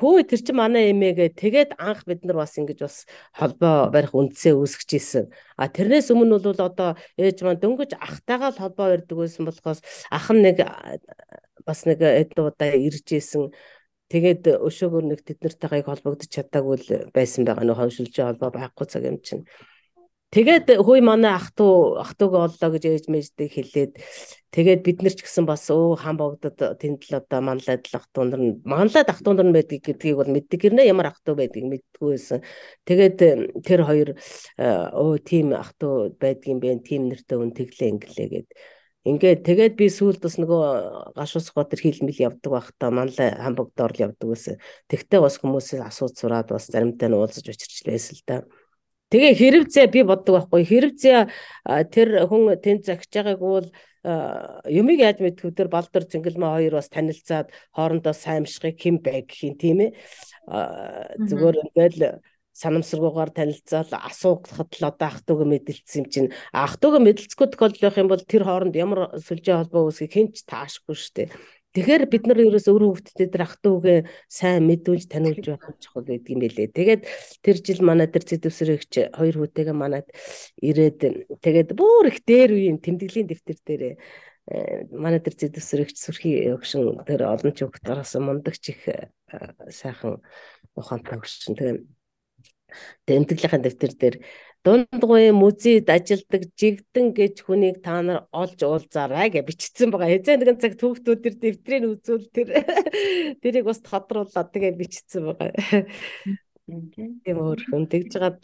[0.00, 2.96] хөөе тэр чи манай эмээгээ тэгээд анх бид нар бас ингэж бас
[3.36, 5.24] холбоо барих үндсээ үүсгэж исэн.
[5.60, 10.28] А тэрнээс өмнө бол одоо ээж маань дөнгөж ахтайгаа л холбоо барьдаг байсан болохоос ах
[10.32, 10.58] нь нэг
[11.64, 13.54] бас нэг эд удаа ирж исэн
[14.11, 19.03] Тэгээд өшөөгөр нэг тэд нартайгаа холбогдож чадаагүй л байсан байгаа нөх хоншилж холбоо байхгүй цаг
[19.07, 19.47] юм чинь.
[20.31, 23.91] Тэгээд хөөе манай ах トゥ ах トゥ г оллоо гэж ээж мэждэг хэлээд
[24.55, 28.07] тэгээд бид нар ч гэсэн бас өө хам богдод тэнд л одоо манлайд л ах
[28.15, 31.39] トゥ нар нь манлайд ах トゥ нар байдаг гэдгийг бол мэддэг гэрнэ ямар ах トゥ
[31.39, 32.39] байдгийг мэддэггүй байсан.
[32.87, 33.17] Тэгээд
[33.67, 34.09] тэр хоёр
[35.03, 38.47] өө тийм ах トゥ байдгийн бэ тийм нэртэй үн тэглээ инглээ гэд
[39.06, 44.26] Ингээд тэгээд би сүүлд бас нөгөө гашуус готер хилмэл явдаг байхдаа манлай хамбогдоор л явдаг
[44.34, 44.58] гэсэн.
[44.90, 48.36] Тэгтээ бас хүмүүсээс асууж сураад бас заримдаа нь уулзаж учирч байсан л да.
[49.14, 51.18] Тэгээ хэрвзээ би боддог байхгүй хэрвзээ
[51.94, 53.68] тэр хүн тэнд загч байгааг бол
[54.66, 59.54] юмыг яаж мэдхүү тэр балдар зингэлмэ хоёр бас танилцаад хоорондоо саймшихыг хэн бай гэх юм
[59.54, 59.90] тийм ээ
[61.30, 62.18] зүгээр ингээл
[62.55, 67.47] санамсаргуугаар танилцаад асуугахад л одоо ах トゥ г мэдэлцсэн юм чинь ах トゥ г мэдэлцэхгүй
[67.47, 71.29] тохиолдол байх юм бол тэр хооронд ямар сүлжээ холбоо үүсгэх хэн ч таашгүй шүү дээ.
[71.71, 75.79] Тэгэхээр бид нар ерөөс өөр хүүхдэд тэр ах トゥ г сайн мэдүүлж таниулж байх нь
[75.79, 76.75] чухал гэдэг юм билээ.
[76.75, 77.01] Тэгээд
[77.39, 80.11] тэр жил манай тэр зэдвсрэгч хоёр хүүтэйгээ манад
[80.59, 80.99] ирээд
[81.39, 83.95] тэгээд бүр их дээр үеийн тэмдэглэлийн дэвтэр дээрээ
[84.91, 88.83] манай тэр зэдвсрэгч сүрхий өгшин тэр олон ч хүүхдээс мундагч их
[89.71, 90.19] сайхан
[90.75, 91.79] ухаантай өгшин тэгээд
[93.06, 94.16] тэмдэглэлийн дэвтэр дээр
[94.66, 100.10] дундгуй музейд ажилдаг жигдэн гэж хүнийг та нар олж уулзаарай гэж бичсэн байгаа.
[100.10, 102.48] Хэзээ нэгэн цаг түүхтүүд тэр дэвтрийг үзүүл тэр
[103.42, 105.86] тэрийг бас тодруулаад тэгээ бичсэн байгаа.
[106.66, 108.42] Тийм өөрхөн тэгж гад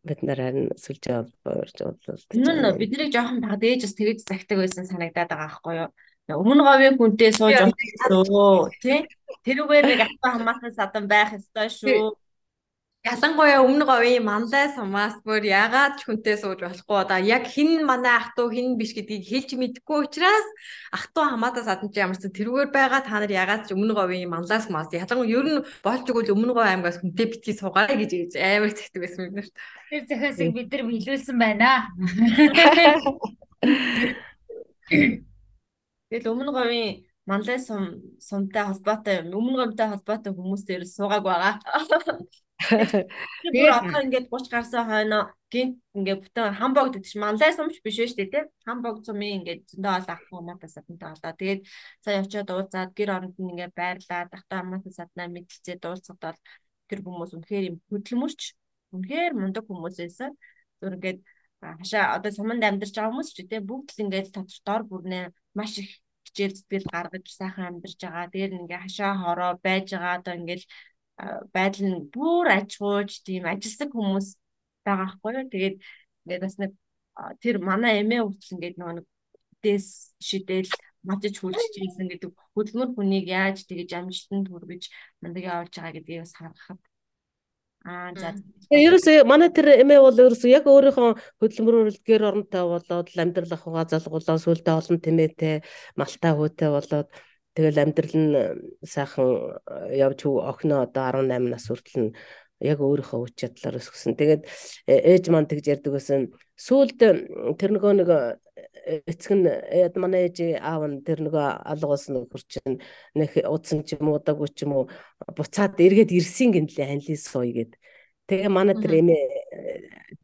[0.00, 2.28] бид нар харин сүлжээ олбоорж уулзалт.
[2.32, 5.90] Нүн бидний жоохон таг дээжс тэгж загтаг байсан санагдаад байгаа байхгүй юу?
[6.32, 9.04] Өмнө говийн хүнтэй сууж уулзсан тий?
[9.44, 12.16] Тэрүүгээр нэг атга хамаатан садан байх ёстой шүү
[13.03, 18.15] Ялангуяа өмнө говийн манлай сумаас бүр ягаад ч хүнтэй сууж болохгүй одоо яг хин манай
[18.15, 20.47] ах トゥ хин биш гэдгийг хэлж мэдэхгүй учраас
[20.95, 24.63] ах トゥ хамаатаас адна чи ямарсан тэрүүгээр байгаа та нар ягаад ч өмнө говийн манлай
[24.63, 28.71] сумаас ялангуяа ер нь болж игэл өмнө говь аймгаас хүнтэй битгий суугаарай гэж ээж амар
[28.71, 29.53] тэгдэг байсан бид нарт.
[29.91, 31.71] Тэр захиасыг бид нар биелүүлсэн байна.
[36.07, 41.53] Тэгэл өмнө говийн манлай сум сумтай холбоотой өмнө говьтай холбоотой хүмүүстэй ер суугааг байгаа.
[42.58, 45.18] Тэр одоо ингээд 30 гарсан хойно
[45.52, 48.44] гинт ингээд бүтэн хамбогд гэдэг чинь манлай сумч биш шүү дээ тий.
[48.66, 51.32] Хамбогд сумын ингээд зөндөө олон ах хамаатаа саднтай болоо.
[51.38, 51.60] Тэгээд
[52.02, 56.40] цаа явчаад уулзаад гэр оронд нь ингээд байрлаад ахтай хамаатаа саднаа мэдлцээ дуулцахад бол
[56.90, 58.40] тэр хүмүүс үнэхээр юм хөдөлмөрч
[58.94, 60.30] үнэхээр мундаг хүмүүс байсан.
[60.82, 61.18] Зүр ингээд
[61.62, 65.72] хашаа одоо суманд амьдарч байгаа хүмүүс ч тий бүгд л ингээд татвар дор бүрнээ маш
[65.78, 65.90] их
[66.26, 68.32] хичээл зүтгэл гаргаж сайхан амьдарч байгаа.
[68.32, 70.64] Тэгээд ингээ хашаа хороо байж байгаа одоо ингээл
[71.54, 74.28] байдал нь бүр ажгууж тийм ажилсаг хүмүүс
[74.86, 75.50] байгаа хгүй юу.
[75.52, 75.76] Тэгээд
[76.22, 76.72] ингээд бас нэг
[77.42, 79.06] тэр манай эмээ хүртэл ингээд нөгөө нэг
[79.64, 79.86] дэс
[80.22, 80.70] шидэл
[81.02, 84.82] матж хүлж ийсэн гэдэг хөдөлмөр хүнийг яаж тэгэж амжилтанд хүргэж
[85.22, 86.80] мандаг явуулж байгаа гэдгийг бас харахад
[87.86, 88.34] Аа за.
[88.74, 94.36] Ерөөсөө манай тэр эмээ бол ерөөсөө яг өөрийнхөө хөдөлмөрөөр гэр оронтой болоод амьдрал ахуйгаа залгуулаа
[94.42, 95.54] сүлдээ олон тэмээтэй
[95.94, 97.08] малтай хөөтэй болоод
[97.58, 98.30] Тэгэл амьдрал нь
[98.86, 102.14] сайхан э, явж охиноо одоо 18 нас хүртэл нь
[102.62, 104.14] яг өөрийнхөө үч чадлаар өсгсөн.
[104.14, 104.46] Тэгээд
[104.86, 106.30] э, ээж маань тэгж ярьдаг байсан.
[106.54, 107.02] Сүүлд
[107.58, 109.50] тэр нөгөө нэг э, эцэг нь
[109.98, 112.78] манай ээж аав нь тэр нөгөө алга болсон нөхөр чинь
[113.18, 114.84] нэг удсан ч юм уу удаагүй ч юм уу
[115.34, 117.74] буцаад эргээд ирсэн гинлээ ханилын сууя гэд.
[118.30, 119.22] Тэгээ манай тэр эмээ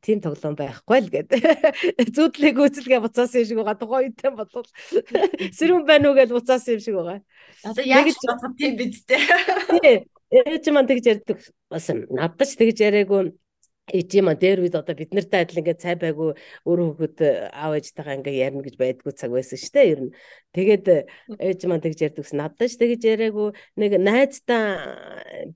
[0.05, 1.29] тийм тоглоом байхгүй л гэд.
[2.15, 4.05] Зүудлэг үзэлгээ буцаасан юм шиг байгаа.
[4.05, 4.69] Үедээ бодвол
[5.57, 7.21] сэрүүн байна уу гэж буцаасан юм шиг байгаа.
[7.65, 10.05] Одоо яг ч бодох тийм биз дээ.
[10.29, 11.39] Ээж маань тэгж ярьдаг
[11.73, 13.33] бас надад ч тэгж яриаггүй
[13.93, 16.33] ээжээ маа дээр үед одоо бид нартай адил ингээд цай байгу
[16.65, 17.19] өөрөө хөхөд
[17.53, 20.13] аав ээжтэйгээ ингээд ярина гэж байдгүй цаг байсан шүү дээ ер нь.
[20.55, 20.87] Тэгээд
[21.35, 24.65] ээж маа тэгж ярьдаг гэсэн надад ч тэгж яриаггүй нэг найздаа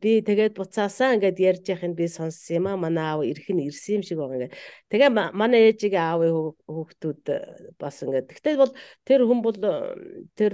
[0.03, 3.99] би тэгээд буцаасаа ингээд ярьж яхад би сонссон юм аа манай аав ирэх нь ирсэн
[3.99, 4.59] юм шиг байгаа ингээд.
[4.91, 6.35] Тэгээ манай ээжигээ аавын
[6.67, 7.25] хүүхдүүд
[7.79, 8.27] бас ингээд.
[8.27, 8.75] Гэхдээ бол
[9.07, 9.57] тэр хүн бол
[10.35, 10.53] тэр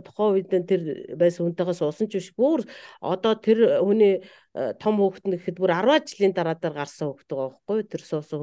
[0.00, 0.82] тухайн үед тэр
[1.20, 2.64] байсан хүнтэйгээ суусан ч биш бүр
[3.02, 4.24] одоо тэр хүний
[4.56, 8.02] э, том хүүхэд нь гэхэд бүр 10 жилийн дараа дээр гарсан хүүхэд байгаа байхгүй тэр
[8.06, 8.40] суусан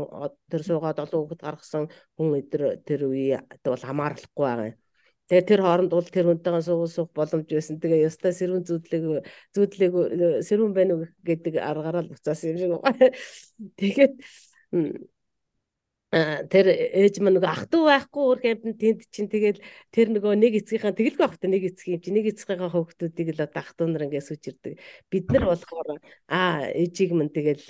[0.51, 1.83] тэр суугаад олон хүүхэд гаргасан
[2.17, 4.88] хүн өдр тэр үе бол хамаарлахгүй байгаа юм.
[5.28, 7.80] Тэгээ тэр хооронд бол тэр хүнтэйгээ суух суух боломж байсан.
[7.80, 9.02] Тэгээ ёстой сэрүүн зүүдлэг
[9.56, 9.92] зүүдлэг
[10.44, 13.08] сэрүүн байна уу гэдэг аргаараа л буцаасан юм шиг байна.
[13.80, 14.14] Тэгээд
[16.14, 19.58] тэр ээж мань нөгөө ах トゥ байхгүй өөр хэмтэн тэнд чинь тэгэл
[19.90, 23.42] тэр нөгөө нэг эцгийнхаа тэгэлгүй байх та нэг эцгийн юм чи нэг эцгийнхаа хүүхдүүдийг л
[23.42, 24.74] одоо ах トゥ нар ингээд сүчирдэг
[25.10, 25.98] бид нар болохоор
[26.30, 27.66] аа ээжийг мань тэгэл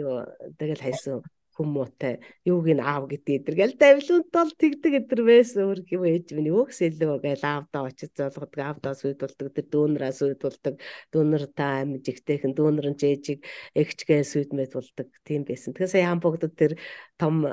[0.00, 0.24] юу
[0.56, 1.20] тэгэл хайсан
[1.57, 2.15] хүмүүтэй
[2.51, 6.79] юуг нь аав гэдэг эдэргээл давлуунт бол тэгдэг эдэр байсан өөр юм ээж минь өөхс
[6.87, 10.75] илүү гээл аавдаа очиж золгодог аавдаа сүйдүүлдэг тэр дүүнраа сүйдүүлдэг
[11.11, 13.39] дүүнэр та амьж ихтэйхэн дүүнэр нь жээжиг
[13.81, 15.71] эгчгээ сүйдмэд болдог тийм байсан.
[15.73, 16.73] Тэгэхээр сая хамбогдод тэр
[17.19, 17.47] том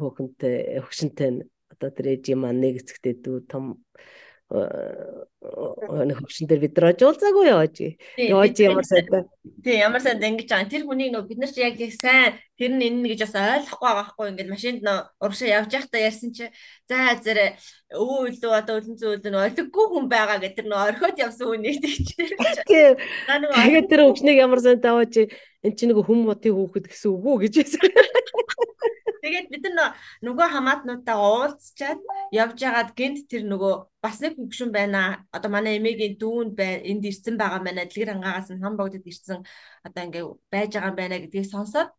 [0.00, 1.30] хөөхөнтэй хөгшинтэй
[1.72, 3.64] одоо тэр ээж юм нэг эцэгтэй дүү том
[4.48, 7.76] нэг хөвшин дээр бид нар ожуулзаагүй яваач.
[8.16, 9.28] Яваач ямар сайтай.
[9.60, 10.72] Тий, ямар сайн ингэж байгаа.
[10.72, 13.88] Тэр хүнийг нөө бид нар ч яг яг сайн тэр нь энэ гэж бас ойлгохгүй
[13.92, 16.48] байгаа хгүй ингээд машинд нөө урагшаа явж байхдаа ярьсан чи
[16.88, 17.60] за зэрэг
[17.92, 22.30] өвөө илүү одоо өлөн зөөл нөө олиггүй хүн байгаа гэдэг нөө орхиод явсан хүнийг тийчээр.
[22.64, 22.88] Тий.
[22.96, 25.28] Тэгээд тэр хөвшнийг ямар сайн таваач
[25.68, 27.84] эн чинь нэг хүм мотыг хөөхөд гэсэн үг үү гэж байсан.
[29.28, 29.92] Тэгээд бид нар
[30.24, 32.00] нөгөө хамаатнуудаа уулзчаад
[32.32, 35.26] явж байгаад гинт тэр нөгөө бас нэг хөгшин байна.
[35.34, 36.80] Одоо манай эмээгийн дүүн байна.
[36.86, 39.44] Энд ирсэн байгаа манай дэлгэр ангаагаас нь хам богдод ирсэн
[39.84, 41.92] одоо ингээ байж байгаа байна гэдгийг сонсоод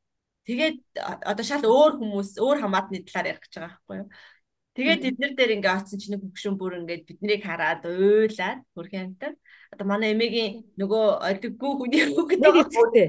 [0.47, 0.77] тэгээд
[1.27, 4.09] одоо шал өөр хүмүүс өөр хамаатны талаар ярих гэж байгаа байхгүй юу?
[4.79, 9.33] Тэгээд эднэр дээр ингээ очсон чинь нэг хөгшин бүр ингээ биднийг хараад уйлаад хөрхэн амтар
[9.69, 13.07] одоо манай эмээгийн нөгөө олиггүй хүний нэг эцэгтэй.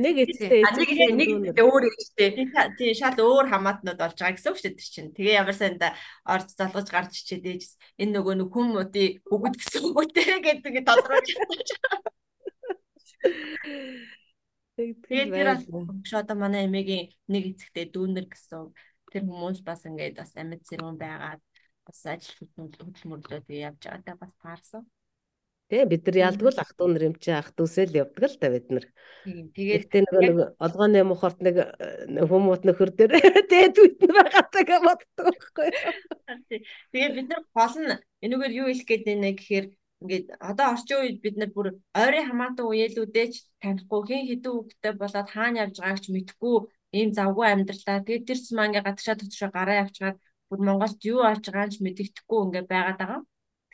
[0.00, 0.62] Нэг эцэгтэй.
[1.12, 2.28] Нэг нэг өөр эцэгтэй.
[2.80, 5.12] Тийм шал өөр хамаатнууд болж байгаа гэсэн үг шүү дээ чинь.
[5.12, 5.92] Тэгээ ямар санда
[6.24, 7.64] орж залгаж гарч ичээд ээж
[8.00, 10.08] энэ нөгөө нэг хүм мөдий бүгд гэсэн үг үү
[10.40, 11.30] гэдэг тодруулж.
[14.80, 15.68] Тэгээд тэр бас
[16.16, 18.72] одоо манай эмээгийн нэг эцэгтэй дүүнер гэсэн
[19.12, 21.42] тэр хүмүүс бас ингээд бас амьд зэрүүн байгаад
[21.84, 24.88] бас ажил хөдөлмөрлөө тэгээ явж байгаадаа бас таарсан.
[25.69, 28.37] Тэ бид нар яалдаг л ах トゥ нар юм чи ах トゥ усэл явдаг л
[28.37, 28.85] та бид нар.
[29.25, 31.55] Тэгээд Гэтэ нөгөө нэг олгооны мухарт нэг
[32.29, 33.11] хүмүүст нөхөр дээр
[33.49, 35.69] дээд үтэн байгаатаа боддог байхгүй.
[36.93, 39.67] Тэгээд бид нар гол нь энэгээр юу хэлэх гээд байна гэхээр
[40.05, 45.29] ингээд одоо орчин үед бид нар бүр ойрын хамаатан үеэлүүдээч танихгүй хэн хэдэн хүүхдтэй болоод
[45.33, 46.55] хаана явж байгааг ч мэдэхгүй
[46.93, 48.05] ийм завгүй амьдралаа.
[48.05, 50.15] Тэгээд тэр сумаа ингээд гадагшаа төчрөө гараа явчихаар
[50.49, 53.21] бүр Монголд юу болж байгааг ч мэддэхгүй ингээд байгаад байгаа.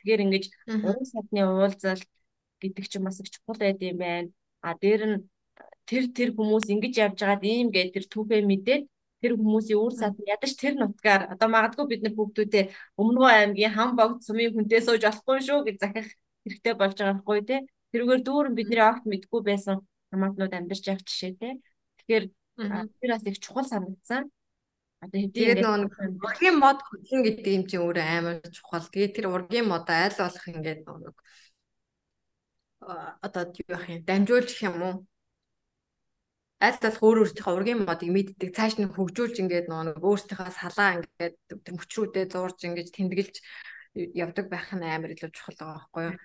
[0.07, 0.45] Тэгэхээр ингэж
[0.87, 2.07] уран садны уулзалт
[2.63, 4.31] гэдэг чинь бас их чухал байд юм байна.
[4.63, 5.17] А дээр нь
[5.83, 8.83] тэр тэр хүмүүс ингэж явж байгаад ийм гэдэг тэр түүхээ мэдээд
[9.19, 12.65] тэр хүмүүсийн үр сад ядаж тэр нутгаар одоо магадгүй бид нар бүгдүүдээ
[12.95, 16.07] Өмнөгөө аймгийн хам богд сумын хүнтэй сууж болохгүй шүү гэж захих
[16.47, 17.59] хэрэгтэй болж байгаа байхгүй тий.
[17.91, 19.75] Тэрүүгээр дүүрэн бидний огт мэдгүй байсан
[20.15, 21.53] хамаатнууд амьдарч явах жишээ тий.
[21.99, 22.25] Тэгэхээр
[23.03, 24.23] тэр бас их чухал санагдсан.
[25.07, 28.87] Одоо тэгээд нөгөө ургийн мод хөдлөн гэдэг юм чинь өөрөө амар чухал.
[28.91, 31.11] Тэгээд тэр ургийн мод айл болох ингээд нөгөө
[33.25, 34.95] одоо юу юм дамжуулж юм уу?
[36.59, 41.35] Айл талах өөр өөртөө ургийн модыг мэддэг цааш нь хөгжүүлж ингээд нөгөө өөртөө салаа ингээд
[41.77, 43.35] мөчрүүдээ зуурж ингээд тэмдэглэж
[44.23, 46.15] явдаг байх нь амар илүү чухал байгаа байхгүй юу?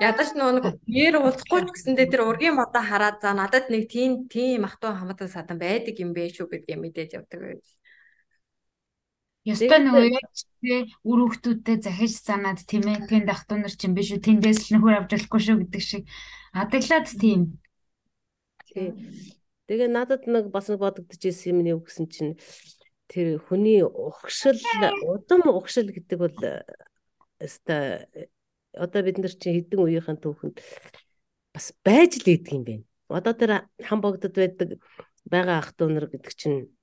[0.00, 4.64] Ядаж нэг нэр уулзахгүй ч гэсэндээ тэр ургийн модоо хараад за надад нэг тийм тийм
[4.64, 7.64] ах トゥ хамаатан садан байдаг юм бэ шүү гэдгийг мэдээд явдаг байж.
[9.45, 10.25] Ёстой нөгөө яг
[10.57, 14.73] тий үр хөвгтүүдтэй захиж санаад тийм ээ тэнд ах トゥ нар чинь биш үү тэндээс
[14.73, 16.03] л нөхөр авч болохгүй шүү гэдэг шиг
[16.49, 17.41] адаглаад тийм.
[18.65, 18.89] Тий.
[19.69, 22.33] Тэгээ надад нэг бас нэг бодогдож ирсэн юм юу гэсэн чинь
[23.05, 24.57] тэр хүний угшил
[25.05, 26.37] удам угшил гэдэг бол
[27.37, 28.09] өста
[28.73, 30.57] одоо бид нар чинь хэдэн үеийнхэн түүхэнд
[31.53, 32.85] бас байж л идэг юм байна.
[33.13, 33.51] Одоо тэр
[33.85, 34.81] хам богдод байдаг
[35.29, 36.73] байгаа ах トゥ нар гэдэг чинь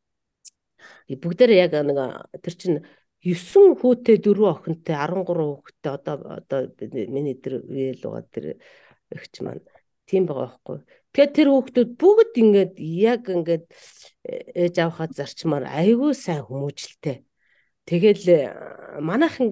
[1.09, 1.99] бүгдээрээ яг нэг
[2.43, 2.77] тэр чинь
[3.23, 6.59] 9 хүүтэй 4 охинтой 13 хүүхэдтэй одоо одоо
[7.09, 8.45] миний тэр үеэл байгаа тэр
[9.11, 9.63] эгч маань
[10.07, 10.77] тийм байгаа байхгүй.
[11.11, 13.65] Тэгэхээр тэр хүүхдүүд бүгд ингээд яг ингээд
[14.53, 17.25] ээж авахад зарчмаар айгүй сайн хүмүүжлтэй.
[17.87, 18.23] Тэгэл
[19.01, 19.47] манайхан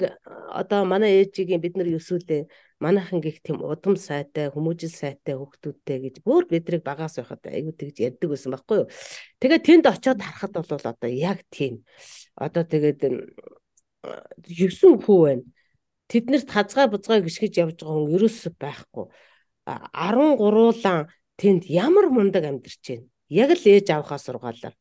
[0.51, 2.45] одоо манай ээжигийн бид нар өсвөлээ
[2.79, 7.95] манайхан гих тийм удам сайтай хүмүүжил сайтай хүүхдүүдтэй гэж бүр бидрийг багаас байхад айгүй тэгж
[8.03, 8.87] ярьдаг байсан байхгүй юу.
[9.39, 11.87] Тэгээд тэнд очиод харахад бол одоо яг тийм.
[12.35, 12.99] Одоо тэгээд
[14.43, 15.43] 9 хүү байна.
[16.11, 19.05] Тэднэрт хазгай бузгай гიშгэж явж байгаа хүн ерөөсөө байхгүй.
[19.65, 21.09] 13лан
[21.39, 23.07] тэнд ямар мундаг амьдарч байна.
[23.31, 24.75] Яг л ээж авахаа сургаалаар.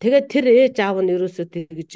[0.00, 1.92] Тэгээд тэр ээж аав нь ерөөсөө тэгж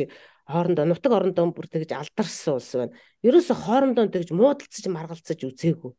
[0.48, 2.96] хоорондоо нутаг орондоо бүр тэгж алдарсан улс байна.
[3.22, 5.92] Ерөөсө хоорондоо тэгж муудалцаж маргалцаж үзээгүй.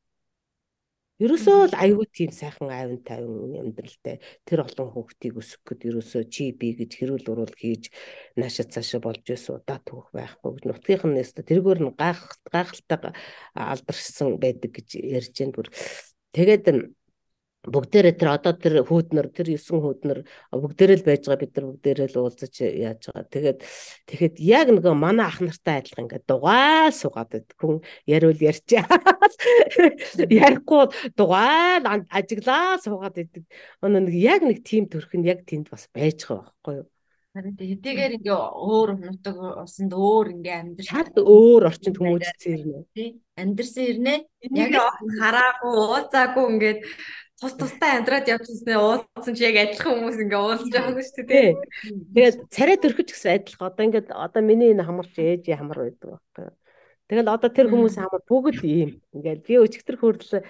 [1.20, 6.72] Ерөөсөө л аюу тийм сайхан айван тайван амьдралтай тэр олон хүүхдийг өсгөхөд ерөөсөө чи би
[6.80, 7.92] гэж хэрүүл уруул хийж
[8.40, 13.12] наашаа цаашаа болж байсан удаа түүх байхгүй гэж нутгийнх нь нэстэ тэргээр нь гайхалтай
[13.52, 15.68] алдарсан байдаг гэж ярьж байна бүр.
[16.32, 16.64] Тэгээд
[17.68, 20.20] бүгдээрээ тэр одоо тэр хүүднэр тэр 9 хүүднэр
[20.56, 23.28] бүгдээрээ л байж байгаа бид нар бүгдээрээ л уулзаж яаж байгаа.
[23.28, 23.60] Тэгээд
[24.08, 27.52] тэгэхэд яг нөгөө манай ах нартай адилхан ингээд дугаал суугаад байд.
[27.60, 28.88] Хүн яриул ярьчаа.
[30.40, 30.88] Ярихгүй
[31.20, 33.44] дугаал ажиглаа суугаад байдаг.
[33.84, 36.88] Өнөө нэг яг нэг тим төрх нь яг тэнд бас байж байгаа байхгүй юу?
[37.30, 42.80] Харин хэдийгээр ингээ өөр нутаг усанд өөр ингээ амьдрал шал өөр орчинд хүмүүжсэн ирнэ.
[42.98, 44.16] тий амьдрсан ирнэ.
[44.50, 44.74] Яг
[45.22, 46.80] хараагүй ууцаагүй ингээд
[47.40, 51.56] тус тустай амьдраад явчихсан уулзсан чи яг адилхан хүмүүс ингээ уулзж байгаа шүү дээ.
[52.12, 53.72] Тэгээд царай төрөхөж гэсэн адилхан.
[53.72, 56.52] Одоо ингээд одоо миний энэ хамарч ээж хамар байдаг байхгүй?
[57.10, 60.44] Тэгэл одоо тэр хүмүүсийн хамар бүгд ийм ингээд би өчигдөр хүртэл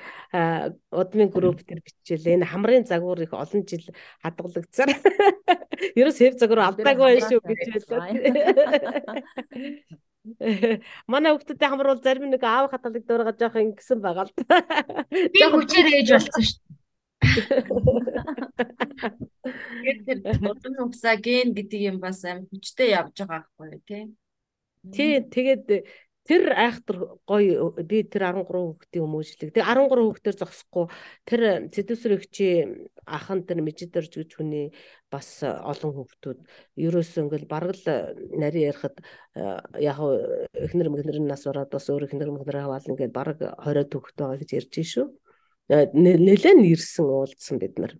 [0.91, 2.35] удмын групп дээр биччихлээ.
[2.41, 3.85] Энэ хамрын загвар их олон жил
[4.25, 4.89] хадгалагдсаар.
[5.99, 8.11] Ерөөс хэв загвар алдаагүй байх шүү гэж байлаа.
[11.07, 14.35] Манай хүүхдүүдтэй бол зарим нэг аав хаталдаг дөрөг жоох ингэсэн байгаа л.
[15.31, 16.78] Би хүчээр ээж болсон шүү
[19.83, 24.03] Тэгээд тэр удам нугсаа ген гэдэг юм бас аим хүчтэй явж байгаа байхгүй тий.
[24.95, 25.83] Тий тэгээд
[26.29, 29.49] тэр айхтар гоё би тэр 13 хүүхдийн хүмүүжлэг.
[29.51, 30.85] Тэг 13 хүүхдээр зогсохгүй
[31.25, 31.41] тэр
[31.73, 32.47] цэдүсрэгчи
[33.03, 34.69] ахан тэр мэжидэрж гэж хүний
[35.09, 36.39] бас олон хүүхдүүд
[36.77, 37.85] ерөөсөө ингээл бараг л
[38.37, 38.95] нарийн ярихад
[39.81, 39.97] яг
[40.53, 44.49] эхнэр мэгнэр нас ороод бас өөр эхнэр мэгнэр хаваал ингээд бараг 20 хүүхэд байгаа гэж
[44.53, 45.07] ярьж шүү
[45.69, 47.93] нэлээд ирсэн уулзсан бид нар.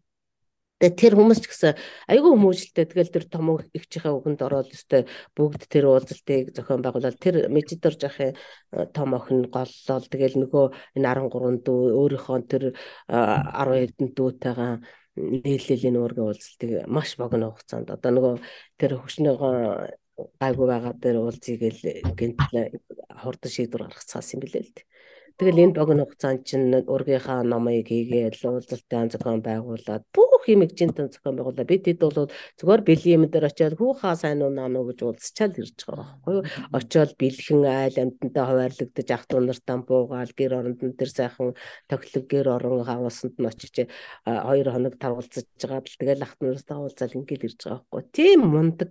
[0.80, 1.76] Тэгээ тэр хүмүүс ч гэсэн
[2.08, 5.04] айгүй хүмүүжлэлтэй тэгэл тэр том ихчийнхээ үгэнд ороод өстэй
[5.36, 8.40] бүгд тэр уулзалтыг зохион байгуулаад тэр медитор жахын
[8.96, 12.64] том охин голлол тэгэл нөгөө энэ 13 дүү өөрийнхөө тэр
[13.12, 14.74] 10 хэдэн дүүтэйгээ
[15.20, 18.34] нийлэлийн уургийн уулзалтыг маш богино хугацаанд одоо нөгөө
[18.80, 19.56] тэр хөгшнөөгөө
[20.40, 21.82] гайгүй байгаа дээр уулзъя гэл
[22.20, 22.40] гинт
[23.20, 24.89] хурдан шийдвэр гаргацсан юм билээ л дээ.
[25.39, 31.35] Тэгэл энэ богино хугацаанд чинь ургийнхаа номыг хийгээл уулзалтын зохион байгуулад бүх юм хэмжээнд зохион
[31.35, 35.59] байгуулаад бид хэд бол зүгээр бэлгийн юм дээр очиод хүүхаа сайн уу наануу гэж уулзчаал
[35.59, 36.45] ирж байгаа байхгүй юу.
[36.79, 41.51] Очиод бэлхэн айл амьтантай хуваарлагдаж ах トゥ нартаа буугаал гэр оронд нь тэр сайхан
[41.91, 43.75] тоглог гэр орон хаваасанд нь очиж
[44.23, 48.03] хоёр хоног тавгалзаж байгаа бэл тэгэл ах トゥ нартаа уулзаал ингээл ирж байгаа байхгүй.
[48.15, 48.91] Тийм мундаг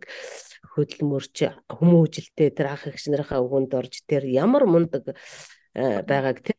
[0.75, 1.37] хөдөлмөрч
[1.71, 6.58] хүмүүжилтэй тэр ах эгч нарынхаа өгөнд орж тэр ямар мундаг Э, байгааг тийм.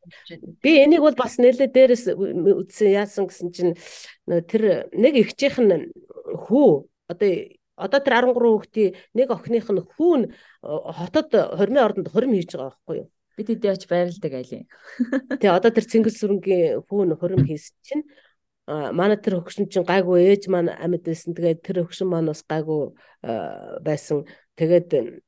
[0.64, 3.74] Би энийг бол бас нэлээ дээрээс үтсэн яасан гэсэн чинь
[4.26, 5.92] тэр нэг ихчийнх нь
[6.48, 7.32] хүү одоо
[7.80, 10.26] одоо тэр 13 хүүхдийн нэг охиных нь хүү нь
[10.64, 13.08] хотод хормын ордонд хорим хийж байгаа байхгүй юу?
[13.40, 14.68] Бид хэдий оч байрладаг айлын.
[15.40, 18.04] Тэгээ одоо тэр Цэнгэл сүрэнгийн хүү нь хорим хийсэн чинь
[18.68, 21.32] манай тэр хөгшин чинь гайгүй ээж маань амьд байсан.
[21.32, 22.92] Тэгээд тэр хөгшин маань бас гайгүй
[23.82, 24.28] байсан.
[24.60, 25.24] Тэгээд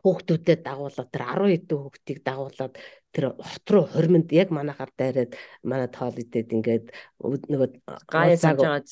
[0.00, 2.74] хүүхдүүдэд дагуулад тэр 10 хэдэн хүүхдийг дагуулад
[3.12, 5.32] тэр хот руу хормонд яг манахаар дайраад
[5.66, 6.86] манай тоол идэд ингээд
[7.20, 7.68] нөгөө
[8.06, 8.40] гаяг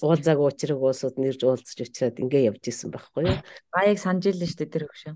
[0.03, 3.39] уулзааг уучраг уусууд нэрж уулзч учраас ингээ явж исэн байхгүй юу?
[3.71, 5.15] Гаяг санаж илэн штэ тэр хөшөө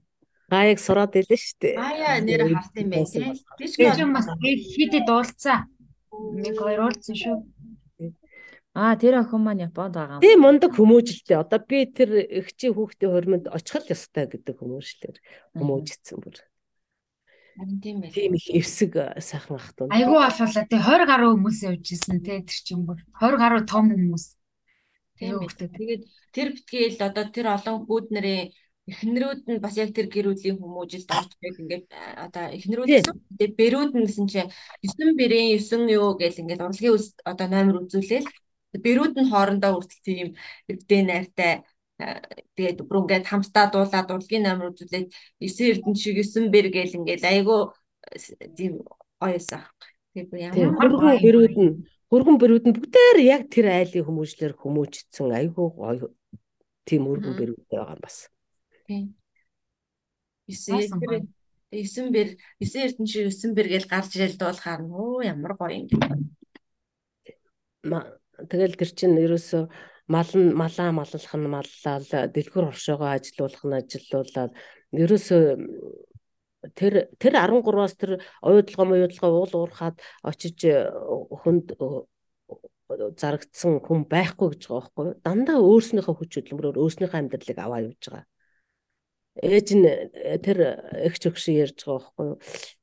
[0.52, 4.26] гаяг сураад илэн штэ гаяа нэр харсан юм байна тийм ч бас
[4.76, 5.58] хидэд уулзаа
[6.44, 7.36] нэг хоёр уулзсан шүү
[8.72, 10.24] Аа тэр охин маань Японд байгаа юм.
[10.24, 11.44] Тийм мундаг хүмүүжлээ.
[11.44, 15.16] Одоо би тэр эгчийн хүүхдийн хормонд очих л ёстой гэдэг хүмүүжлэр
[15.60, 16.36] хүмүүжсэн бүр.
[17.60, 18.16] Харин тийм байх.
[18.16, 19.92] Тийм их эвсэг сайхан ах тун.
[19.92, 23.92] Айгуу болуулаа тий 20 гаруй хүмүүс явж исэн тий тэр чинь бүр 20 гаруй том
[23.92, 24.24] хүмүүс.
[25.20, 25.52] Тийм үү.
[25.52, 28.56] Тэгээд тэр битгээл одоо тэр олон хүүд нарын
[28.88, 31.86] эхнэрүүд нь бас яг тэр гэрүүлийн хүмүүжилд орж байг ингээд
[32.24, 32.88] одоо эхнэрүүд.
[33.36, 36.96] Тэгээд бэрүүд нь гэсэн чинь 9 бэрийн 9 юу гэл ингээд урлагийн
[37.28, 38.26] одоо номер үзүүлээл
[38.72, 40.28] бэрүүд нь хоорондоо хүртэл тийм
[40.68, 41.52] эвдээ найртай
[42.56, 45.08] тэгээд бүр ингээд хамтдаа дуулаад урлагийн номер үзүүлээд
[45.38, 47.60] 9 эрдэн шиг 9 бэр гээл ингээд айгүй
[48.56, 48.82] тийм
[49.20, 49.62] гоёсан.
[50.14, 51.72] Тэгээд ямар хөргөн бэрүүд нь
[52.10, 56.08] хөргөн бэрүүд нь бүгдээр яг тэр айлын хүмүүжлэр хүмүүжсэн айгүй гоё
[56.88, 58.16] тийм өргөн бэрүүд байгаа юм бас.
[58.88, 59.04] Тийм.
[60.48, 61.28] 9
[61.72, 62.28] 9 бэр
[62.60, 65.88] 9 эрдэн шиг 9 бэр гээл гарч ирэл дуулахаар нөө ямар гоё юм.
[68.50, 69.62] Тэгэл тэр чинь ерөөсөө
[70.08, 74.52] мал нь малаа маллах нь маллал дэлгүр оршоогоо ажилуулах нь ажилуулаад
[75.04, 75.42] ерөөсөө
[76.78, 78.10] тэр тэр 13-аас тэр
[78.42, 80.58] оюутлага моюутлага уул уурхаад очиж
[81.42, 81.74] хүнд
[83.18, 88.26] зарагдсан хүн байхгүй гэж байгаа байхгүй дандаа өөрснийхөө хүч хөдөлмөрөөр өөрснийхөө амьдралыг аваа явж байгаа.
[89.42, 89.86] Ээж нь
[90.44, 90.58] тэр
[91.08, 92.28] эгч өгш ярьж байгаа байхгүй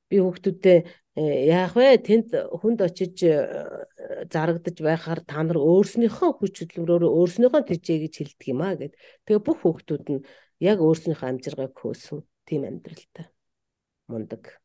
[0.10, 0.80] би хүүхдүүдээ
[1.20, 2.00] Э, яах вэ?
[2.00, 3.44] Тэнд хүнд очиж э,
[4.32, 8.96] зарагдаж байхаар та нар өөрснийхөө хүч хөдөлмөрөөр өөрснийхөө тэжээ гэж хэлдэг юм аа гэд.
[9.28, 10.24] Тэгээ бүх хүүхдүүд нь
[10.64, 13.28] яг өөрснийхөө амжиргааг хөөсөн тийм амьдралтай.
[14.08, 14.64] Мундаг.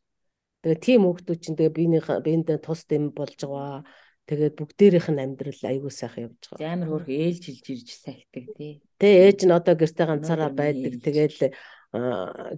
[0.62, 3.83] Тэгээ тийм хүүхдүүд чинь тэгээ биенийхээ биендээ тус дэм болж байгаа.
[4.31, 6.71] Тэгээд бүгдээрийнх нь амьдрал айгүй сайхан явж байгаа.
[6.71, 8.73] Амар хөрх ээлж жилж ирж сахидаг тий.
[9.02, 11.02] Тэ ээж нь одоо гэртээ ганцаараа байдаг.
[11.02, 11.50] Тэгэл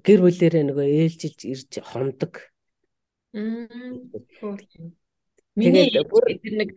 [0.05, 2.45] гэр бүлэрээ нөгөө ээлжилж ирж хомдог.
[5.57, 6.71] Миний тэр нэг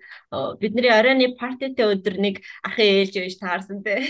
[0.59, 4.07] бидний оройны партитэй өдөр нэг ахын ээлж байж таарсан те.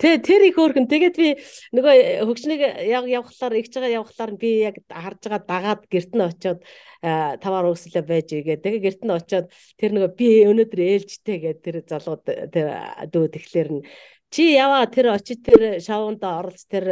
[0.00, 1.28] Тэ тэр их өөрхөн тэгээд би
[1.76, 6.60] нөгөө хөгжнийг яг явхлаар игж байгаа явхлаар би яг харж байгаа дагаад герт нь очиод
[7.04, 8.58] таваар өсөлөө байж игээ.
[8.64, 9.46] Тэгээ герт нь очиод
[9.78, 12.66] тэр нөгөө би өнөөдөр ээлжтэй гэдэг тэр залууд тэр
[13.14, 13.86] дүү тэгэхээр нь
[14.32, 16.88] Чи яваа тэр очиж тэр шавуунд оролц тэр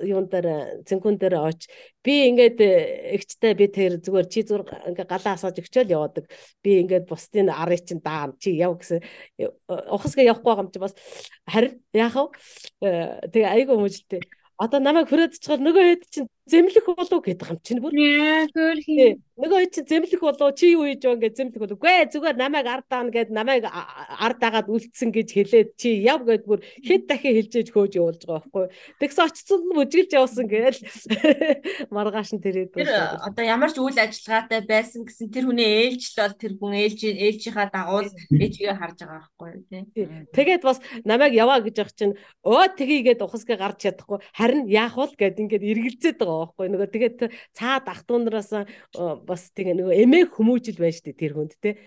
[0.00, 1.68] юун дээр цэнхүүн дээр оч.
[2.00, 2.56] Би ингээд
[3.12, 6.32] эгчтэй би тэр зүгээр чи зүгээр ингээ галаа асааж өгчөөл яваадаг.
[6.64, 9.04] Би ингээд бусдын арыг чинь даа чи яв гэсэн
[9.68, 10.96] ухасгаа явахгүй байгаа юм чи бас
[11.44, 12.24] харин яах вэ?
[12.88, 14.24] Э, тэгээ айгүй хүмүүжлээ
[14.62, 17.92] одоо намайг хүрээд чигээр нөгөө хэд чинь зэмлэх болов гэдэг юм чинь бүр.
[19.42, 21.82] Нөгөө хэд чинь зэмлэх болов чи юу хийж байгаа гэж зэмлэх болов.
[21.82, 26.46] Ээ зүгээр намайг ард даана гэд намайг ард дагаад үлдсэн гэж хэлээд чи яв гэд
[26.46, 28.66] бүр хэд дахин хэлжээж хөөж явуулж байгаа байхгүй.
[29.02, 30.80] Тэгсэн очсон нь бүжгэлж явсан гээл
[31.94, 32.42] маргааш нь.
[32.42, 37.00] Тэр одоо ямар ч үйл ажиллагаатай байсан гэсэн тэр хүний ээлжл бол тэр хүн ээлж
[37.10, 40.06] ээлжийнхаа дагуул ээжигээ харж байгаа байхгүй тий.
[40.38, 42.14] Тэгээд бас намайг яваа гэж ах чинь
[42.46, 47.18] өө тгийгээд ухасгаа гарч чадахгүй харин яах вэ гэд ингээд эргэлзээд байгаа байхгүй нөгөө тэгээд
[47.58, 48.50] цаад ах トゥ унараас
[49.32, 51.80] бас тэгээ нөгөө эмээ хүмүүжил байж тээ тэр хүнд те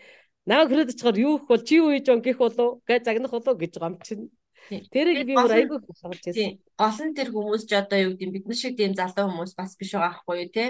[0.50, 3.56] намайг хүрээд очихоор юу их бол чи юу хийж байгаа гэх болов гэ загнах болов
[3.62, 4.34] гэж чинь
[4.70, 6.58] Тэрийг би бүр айгүй харж байсан.
[6.82, 9.78] Гол нь тэр хүмүүс ч одоо юу гэдэг бид нар шиг тийм залуу хүмүүс бас
[9.78, 10.66] биш байгаа байхгүй юу те.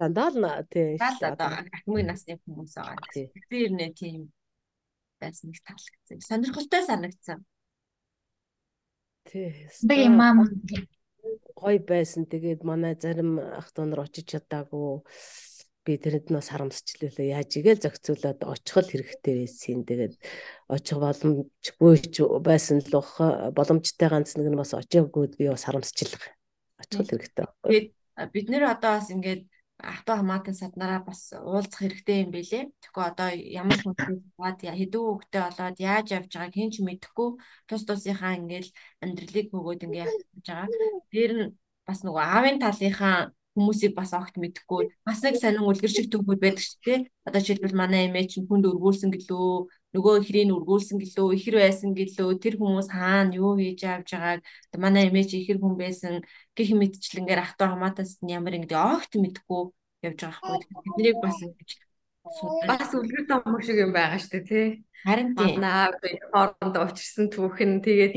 [0.00, 0.96] Дандаа л тий.
[0.96, 3.08] Дандаа одоо ахмын насны хүмүүс байгаа.
[3.52, 4.32] Тэр нэ тийм
[5.20, 6.18] байсан нэг таалагдсан.
[6.24, 7.38] Сонирхолтой санагдсан.
[9.28, 9.68] Тий.
[9.84, 10.48] Тэгээ мам
[11.52, 12.24] гоё байсан.
[12.24, 15.04] Тэгээд манай зарим ах トゥ нар очиж чадаагүй
[15.84, 17.12] би тэрэнд нь бас харамсчлээ.
[17.36, 19.84] Яаж игээл зохицуулаад очихл хэрэгтэй байсан.
[19.84, 20.14] Тэгээд
[20.72, 23.04] очих боломжгүй ч байсан л
[23.52, 26.32] боломжтой ганц нэг нь бас очиагүй би бас харамсчлаа.
[26.80, 27.46] Очихл хэрэгтэй.
[27.68, 27.88] Тэгээд
[28.32, 29.44] бид нэр одоо бас ингээд
[29.78, 32.70] авто хамаатан саднараа бас уулзах хэрэгтэй юм билэ.
[32.80, 37.28] Тэгэхгүй одоо ямар хүнтэй бод хэдэн хүүхдээ болоод яаж явж байгааг хэн ч мэдэхгүй
[37.68, 38.70] тус тусынхаа ингээл
[39.02, 40.68] амьдралыг өгөөд ингээ явж байгаа.
[41.10, 41.44] Тэр нь
[41.86, 43.18] бас нөгөө аавын талынхаа
[43.54, 46.98] хүмүүсийг бас огт мэдэхгүй бас нэг сонин үлгэр шиг төгөөд байдаг шүү дээ.
[47.26, 52.30] Одоо жишээлбэл манай эмээ чинь хүнд өргүүлсэн гэлөө нөгөө ихрийг өргүүлсэн гэлөө ихэр байсан гэлөө
[52.42, 54.40] тэр хүмүүс хаана юу хийж авж байгааг
[54.74, 56.14] манай эмээ чи ихэр хүн байсан
[56.58, 59.62] гэх мэтчлэнгээр ахтаа хамаатаас нь ямар ингэ огт мэдхгүй
[60.02, 61.70] явж байгаа хгүй тэднийг бас ингэж
[62.24, 64.68] бас үлгэр том шиг юм байгаа шүү дээ тий.
[65.04, 65.60] Харин тийм.
[66.32, 68.16] Хоорондоо учирсан түүхэн тэгээд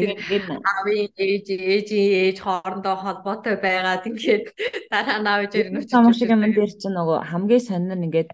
[0.64, 4.56] аавын ээж ээжийн ээж хоорондоо холбоотой байгаад ингээд
[4.88, 8.32] дараа нь аав ээж нь учирсан шиг юм дээр чинь нөгөө хамгийн сонир нь ингээд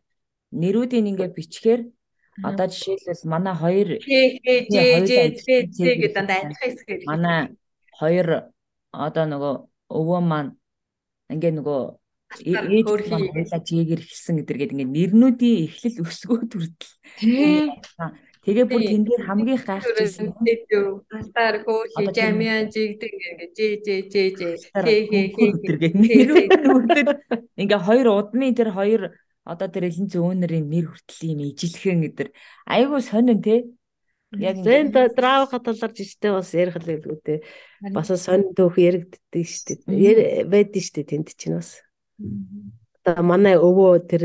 [0.54, 1.82] нэрүүдийн ингээд бичгээр
[2.46, 7.58] одоо жишээлбэл манай хоёр гэдэг дандаа адилхан хэсгээр манай
[7.98, 8.28] хоёр
[8.94, 9.54] одоо нөгөө
[9.98, 10.54] өвөө маань
[11.34, 11.82] ингээд нөгөө
[12.42, 16.94] ээж хоёлаа жигээр эхэлсэн гэдэр гээд ингээд нэрнүүдийн эхлэл өсгөөд хүртэл
[18.44, 20.36] Тэгээ бүр тэн дээр хамгийн гайхажсэн.
[20.36, 24.54] Алтаар хөөхи жамиан жигдэг ингээ жээ жээ жээ жээ
[24.84, 25.48] хээ хээ хээ.
[27.56, 29.16] Ингээ хоёр удмын тэр хоёр
[29.48, 32.36] одоо тэр элен зөөнөрийн нэр хүртэл юм ижилхэн гэдэр
[32.68, 33.64] айгүй сонин те.
[34.36, 37.36] Яг зэн драавха талаар жиштэй бас ярих л гэлгүй те.
[37.96, 39.88] Бас сонин төөх яригддаг штеп.
[39.88, 41.80] Байдэн штеп тэнд чинь бас.
[43.04, 44.24] Одоо манай өвөө тэр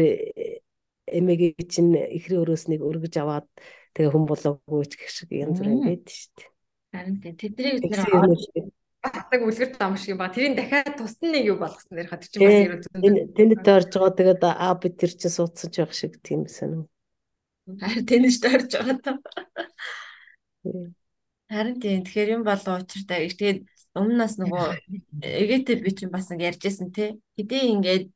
[1.09, 3.49] эмээгийн чинь ихрийн өрөөснийг өргөж аваад
[3.95, 6.49] тэгээ хүн болоогүй ч гэх шиг янз бүр байдаг шүү дээ.
[6.93, 8.71] Харин тэднийг бид нэр
[9.03, 12.43] батдаг үлгэр том шиг юм ба тэрийг дахиад тусдан нэг юу болгосон нэр хат чинь
[12.45, 13.33] бас ерөө зүүн.
[13.37, 16.87] Тэнд тойрж байгаа тэгээд аа бид тэр чинь суудсан ч байх шиг тийм сонь.
[17.79, 19.13] Харин тэнд ч тойрж байгаа та.
[21.49, 23.31] Харин тийм тэгэхээр юм болоо учиртай.
[23.31, 23.59] Тэгээд
[23.97, 24.67] өмнөөс нөгөө
[25.23, 27.17] эгээтэй би чинь бас нэг ярьжсэн те.
[27.37, 28.07] Хэдий ингээд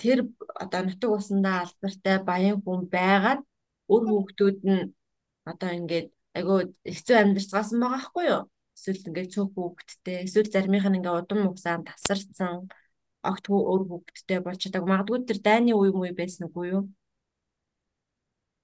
[0.00, 3.40] тэр одоо нутаг усандаа алдартай баян хүн байгаад
[3.88, 4.92] өөр хүүхдүүд нь
[5.48, 8.44] одоо ингээд айгүй хэцүү амьдарцгаасан байгаа хгүй юу?
[8.76, 12.68] Эсвэл ингээд цөөх хүүхэдтэй, эсвэл заримийнх нь ингээд удам угсаан тасарсан
[13.24, 14.84] огт өөр хүүхэдтэй болж чадаг.
[14.86, 16.82] Магадгүй тэр дайны үе муу байсан үгүй юу?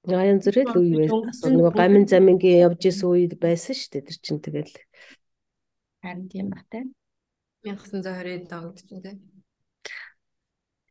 [0.07, 1.57] Яан зэрэг үе байсан.
[1.57, 4.07] Нөгөө гамин замингийн явж исэн үед байсан шүү дээ.
[4.07, 4.74] Тэр чинь тэгэл
[6.05, 6.84] харин тийм багтай.
[7.64, 9.18] 1920-д онд чинь тийм.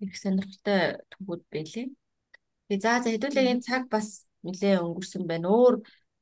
[0.01, 1.88] Их сонирхолтой төгөөд байлээ.
[2.68, 5.53] Тэгээ за за хэдүүлээ энэ цаг бас нэлээ өнгөрсөн байна.
[5.53, 5.76] Өөр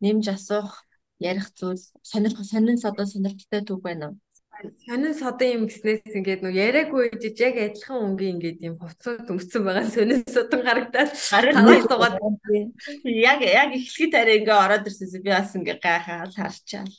[0.03, 0.83] нэмж асуух
[1.23, 4.17] ярих зүйл сонирх сонин содон сонирхолтой төг байна уу?
[4.85, 9.65] сонин содон юм гэснээс ингээд нөө яриаггүй жиж яг адилхан өнгийн ингээд юм хувцас өмссөн
[9.65, 12.15] байгаа сонин содон харагдаад танаас суугаад
[13.29, 16.93] яг яг эхлэхэд арай ингээ ороод ирсэнс би бас ингээ гайхаад харчаал.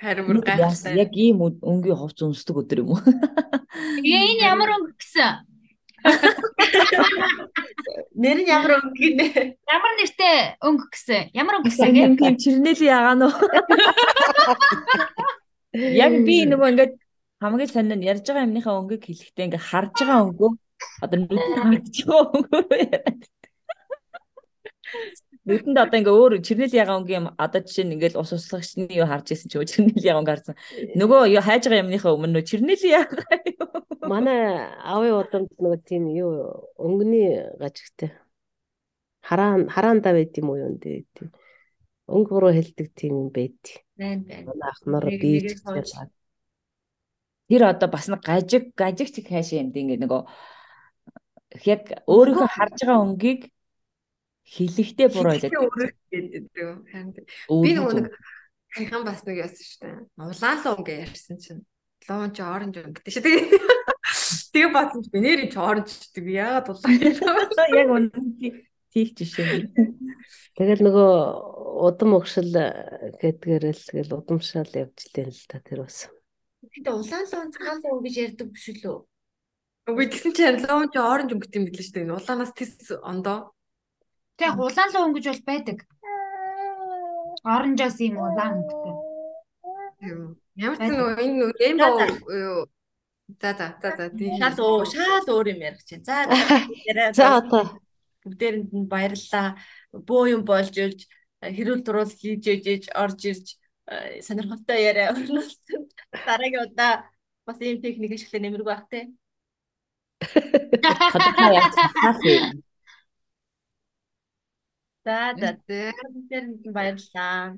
[0.00, 0.96] Харин бүр гайхалтай.
[0.96, 3.02] Яг ийм өнгийн хувц өмсдөг өдөр юм уу?
[3.04, 5.44] Тэгээ энэ ямар өнгө гэсэн?
[8.16, 9.28] Нэр нь ямар өнгө нэ?
[9.68, 11.22] Ямар нэртэй өнгө гэсэн?
[11.36, 12.08] Ямар өнгө гэсэн гээ?
[12.08, 13.34] Өнгийн чирнэлийн ягаа нөө.
[15.76, 16.94] Яг би нөгөө ингээд
[17.44, 20.50] хамгийн сонир нь ярьж байгаа юмныхаа өнгөг хэлэхдээ ингээд харж байгаа өнгөө
[21.04, 23.22] одоо нүдэнд харагдж байгаа өнгөө яриад.
[25.48, 26.76] Нүдэнд одоо ингээ өөр чирнэл
[27.08, 30.56] юм одоо жишээ нь ингээл ус услагчны юу харж исэн чи чирнэл ягаа өнгө харсан.
[31.00, 33.68] Нөгөө юу хайж байгаа юмныхаа өмнө нөө чирнэл ягаа юу.
[34.04, 38.12] Манай аавын удамд нөгөө тийм юу өнгөний гажигтай.
[39.24, 41.32] Хараан хараандаа байд юм уу юу энэ тийм.
[42.04, 43.60] Өнгө буруу хэлдэг тийм юм байд.
[43.96, 44.44] Байна байна.
[44.44, 45.04] Манай ах нар
[45.56, 45.90] сууж.
[47.48, 50.20] Тэр одоо бас нэг гажиг гажигч хайшаа юм ингээ нөгөө
[51.64, 53.40] яг өөрийнхөө харж байгаа өнгийг
[54.50, 55.54] хэлэхдээ буруу хэлээд.
[57.62, 58.06] би нөгөө нэг
[58.74, 59.96] хайхан бас нэг яасан шүү дээ.
[60.18, 61.62] Улаан луун гэж ярьсан чинь
[62.10, 63.22] луун чи оранж өнгө гэдэг шүү.
[63.22, 63.44] Тэгээ
[64.54, 67.14] тэгээ баасан чи би нэр чи оранж гэдэг би яагаад улаан юм.
[67.78, 68.10] Яг үнэн
[68.90, 69.70] тийх жишээ.
[70.58, 71.12] Тэгэл нөгөө
[71.86, 72.50] удам өгшил
[73.22, 76.10] гэдгээрэл тэгэл удамшаал явжлаа л та тэр бас.
[76.66, 78.98] Гэтэ улаан луун цагаан луун гэж ярьдаг биш үү?
[79.90, 82.14] Үгүй тэгсэн чи харин луун чи оранж өнгөтэй юм билээ шүү дээ.
[82.18, 83.54] Улаанаас тис ондоо.
[84.40, 85.78] Тэг улаан луу өнгөж бол байдаг.
[87.44, 88.94] Оранжоос юм улаан өнгөтэй.
[90.64, 92.64] Ямар ч нөгөө энэ rainbow юу
[93.38, 94.34] За за за за тийм.
[94.40, 96.02] Шал уу шал өөр юм ярих чинь.
[96.08, 96.26] За.
[97.14, 97.78] За одоо
[98.24, 99.54] бүгдээрэнд нь баярлалаа.
[99.94, 101.06] Бөө юм болж ирж
[101.38, 103.46] хэрүүл дуруул хийж ээжж орж ирж
[103.86, 105.80] э, сонирхолтой яриа өрнүүлсэн.
[106.26, 107.06] Дараагийн удаа
[107.46, 109.00] бас ийм техник ашиглах нэмэргүй бах те.
[111.12, 112.60] Тодорхой яг цаасан.
[115.04, 115.50] За за
[116.44, 117.56] нь баярлалаа.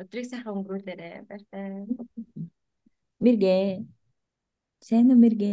[0.00, 1.14] Өдрийг сайхан өнгөрүүлээрэй.
[1.28, 1.86] Баярлалаа.
[3.24, 3.56] Мэргэ.
[4.86, 5.52] Сайн уу мэргэ?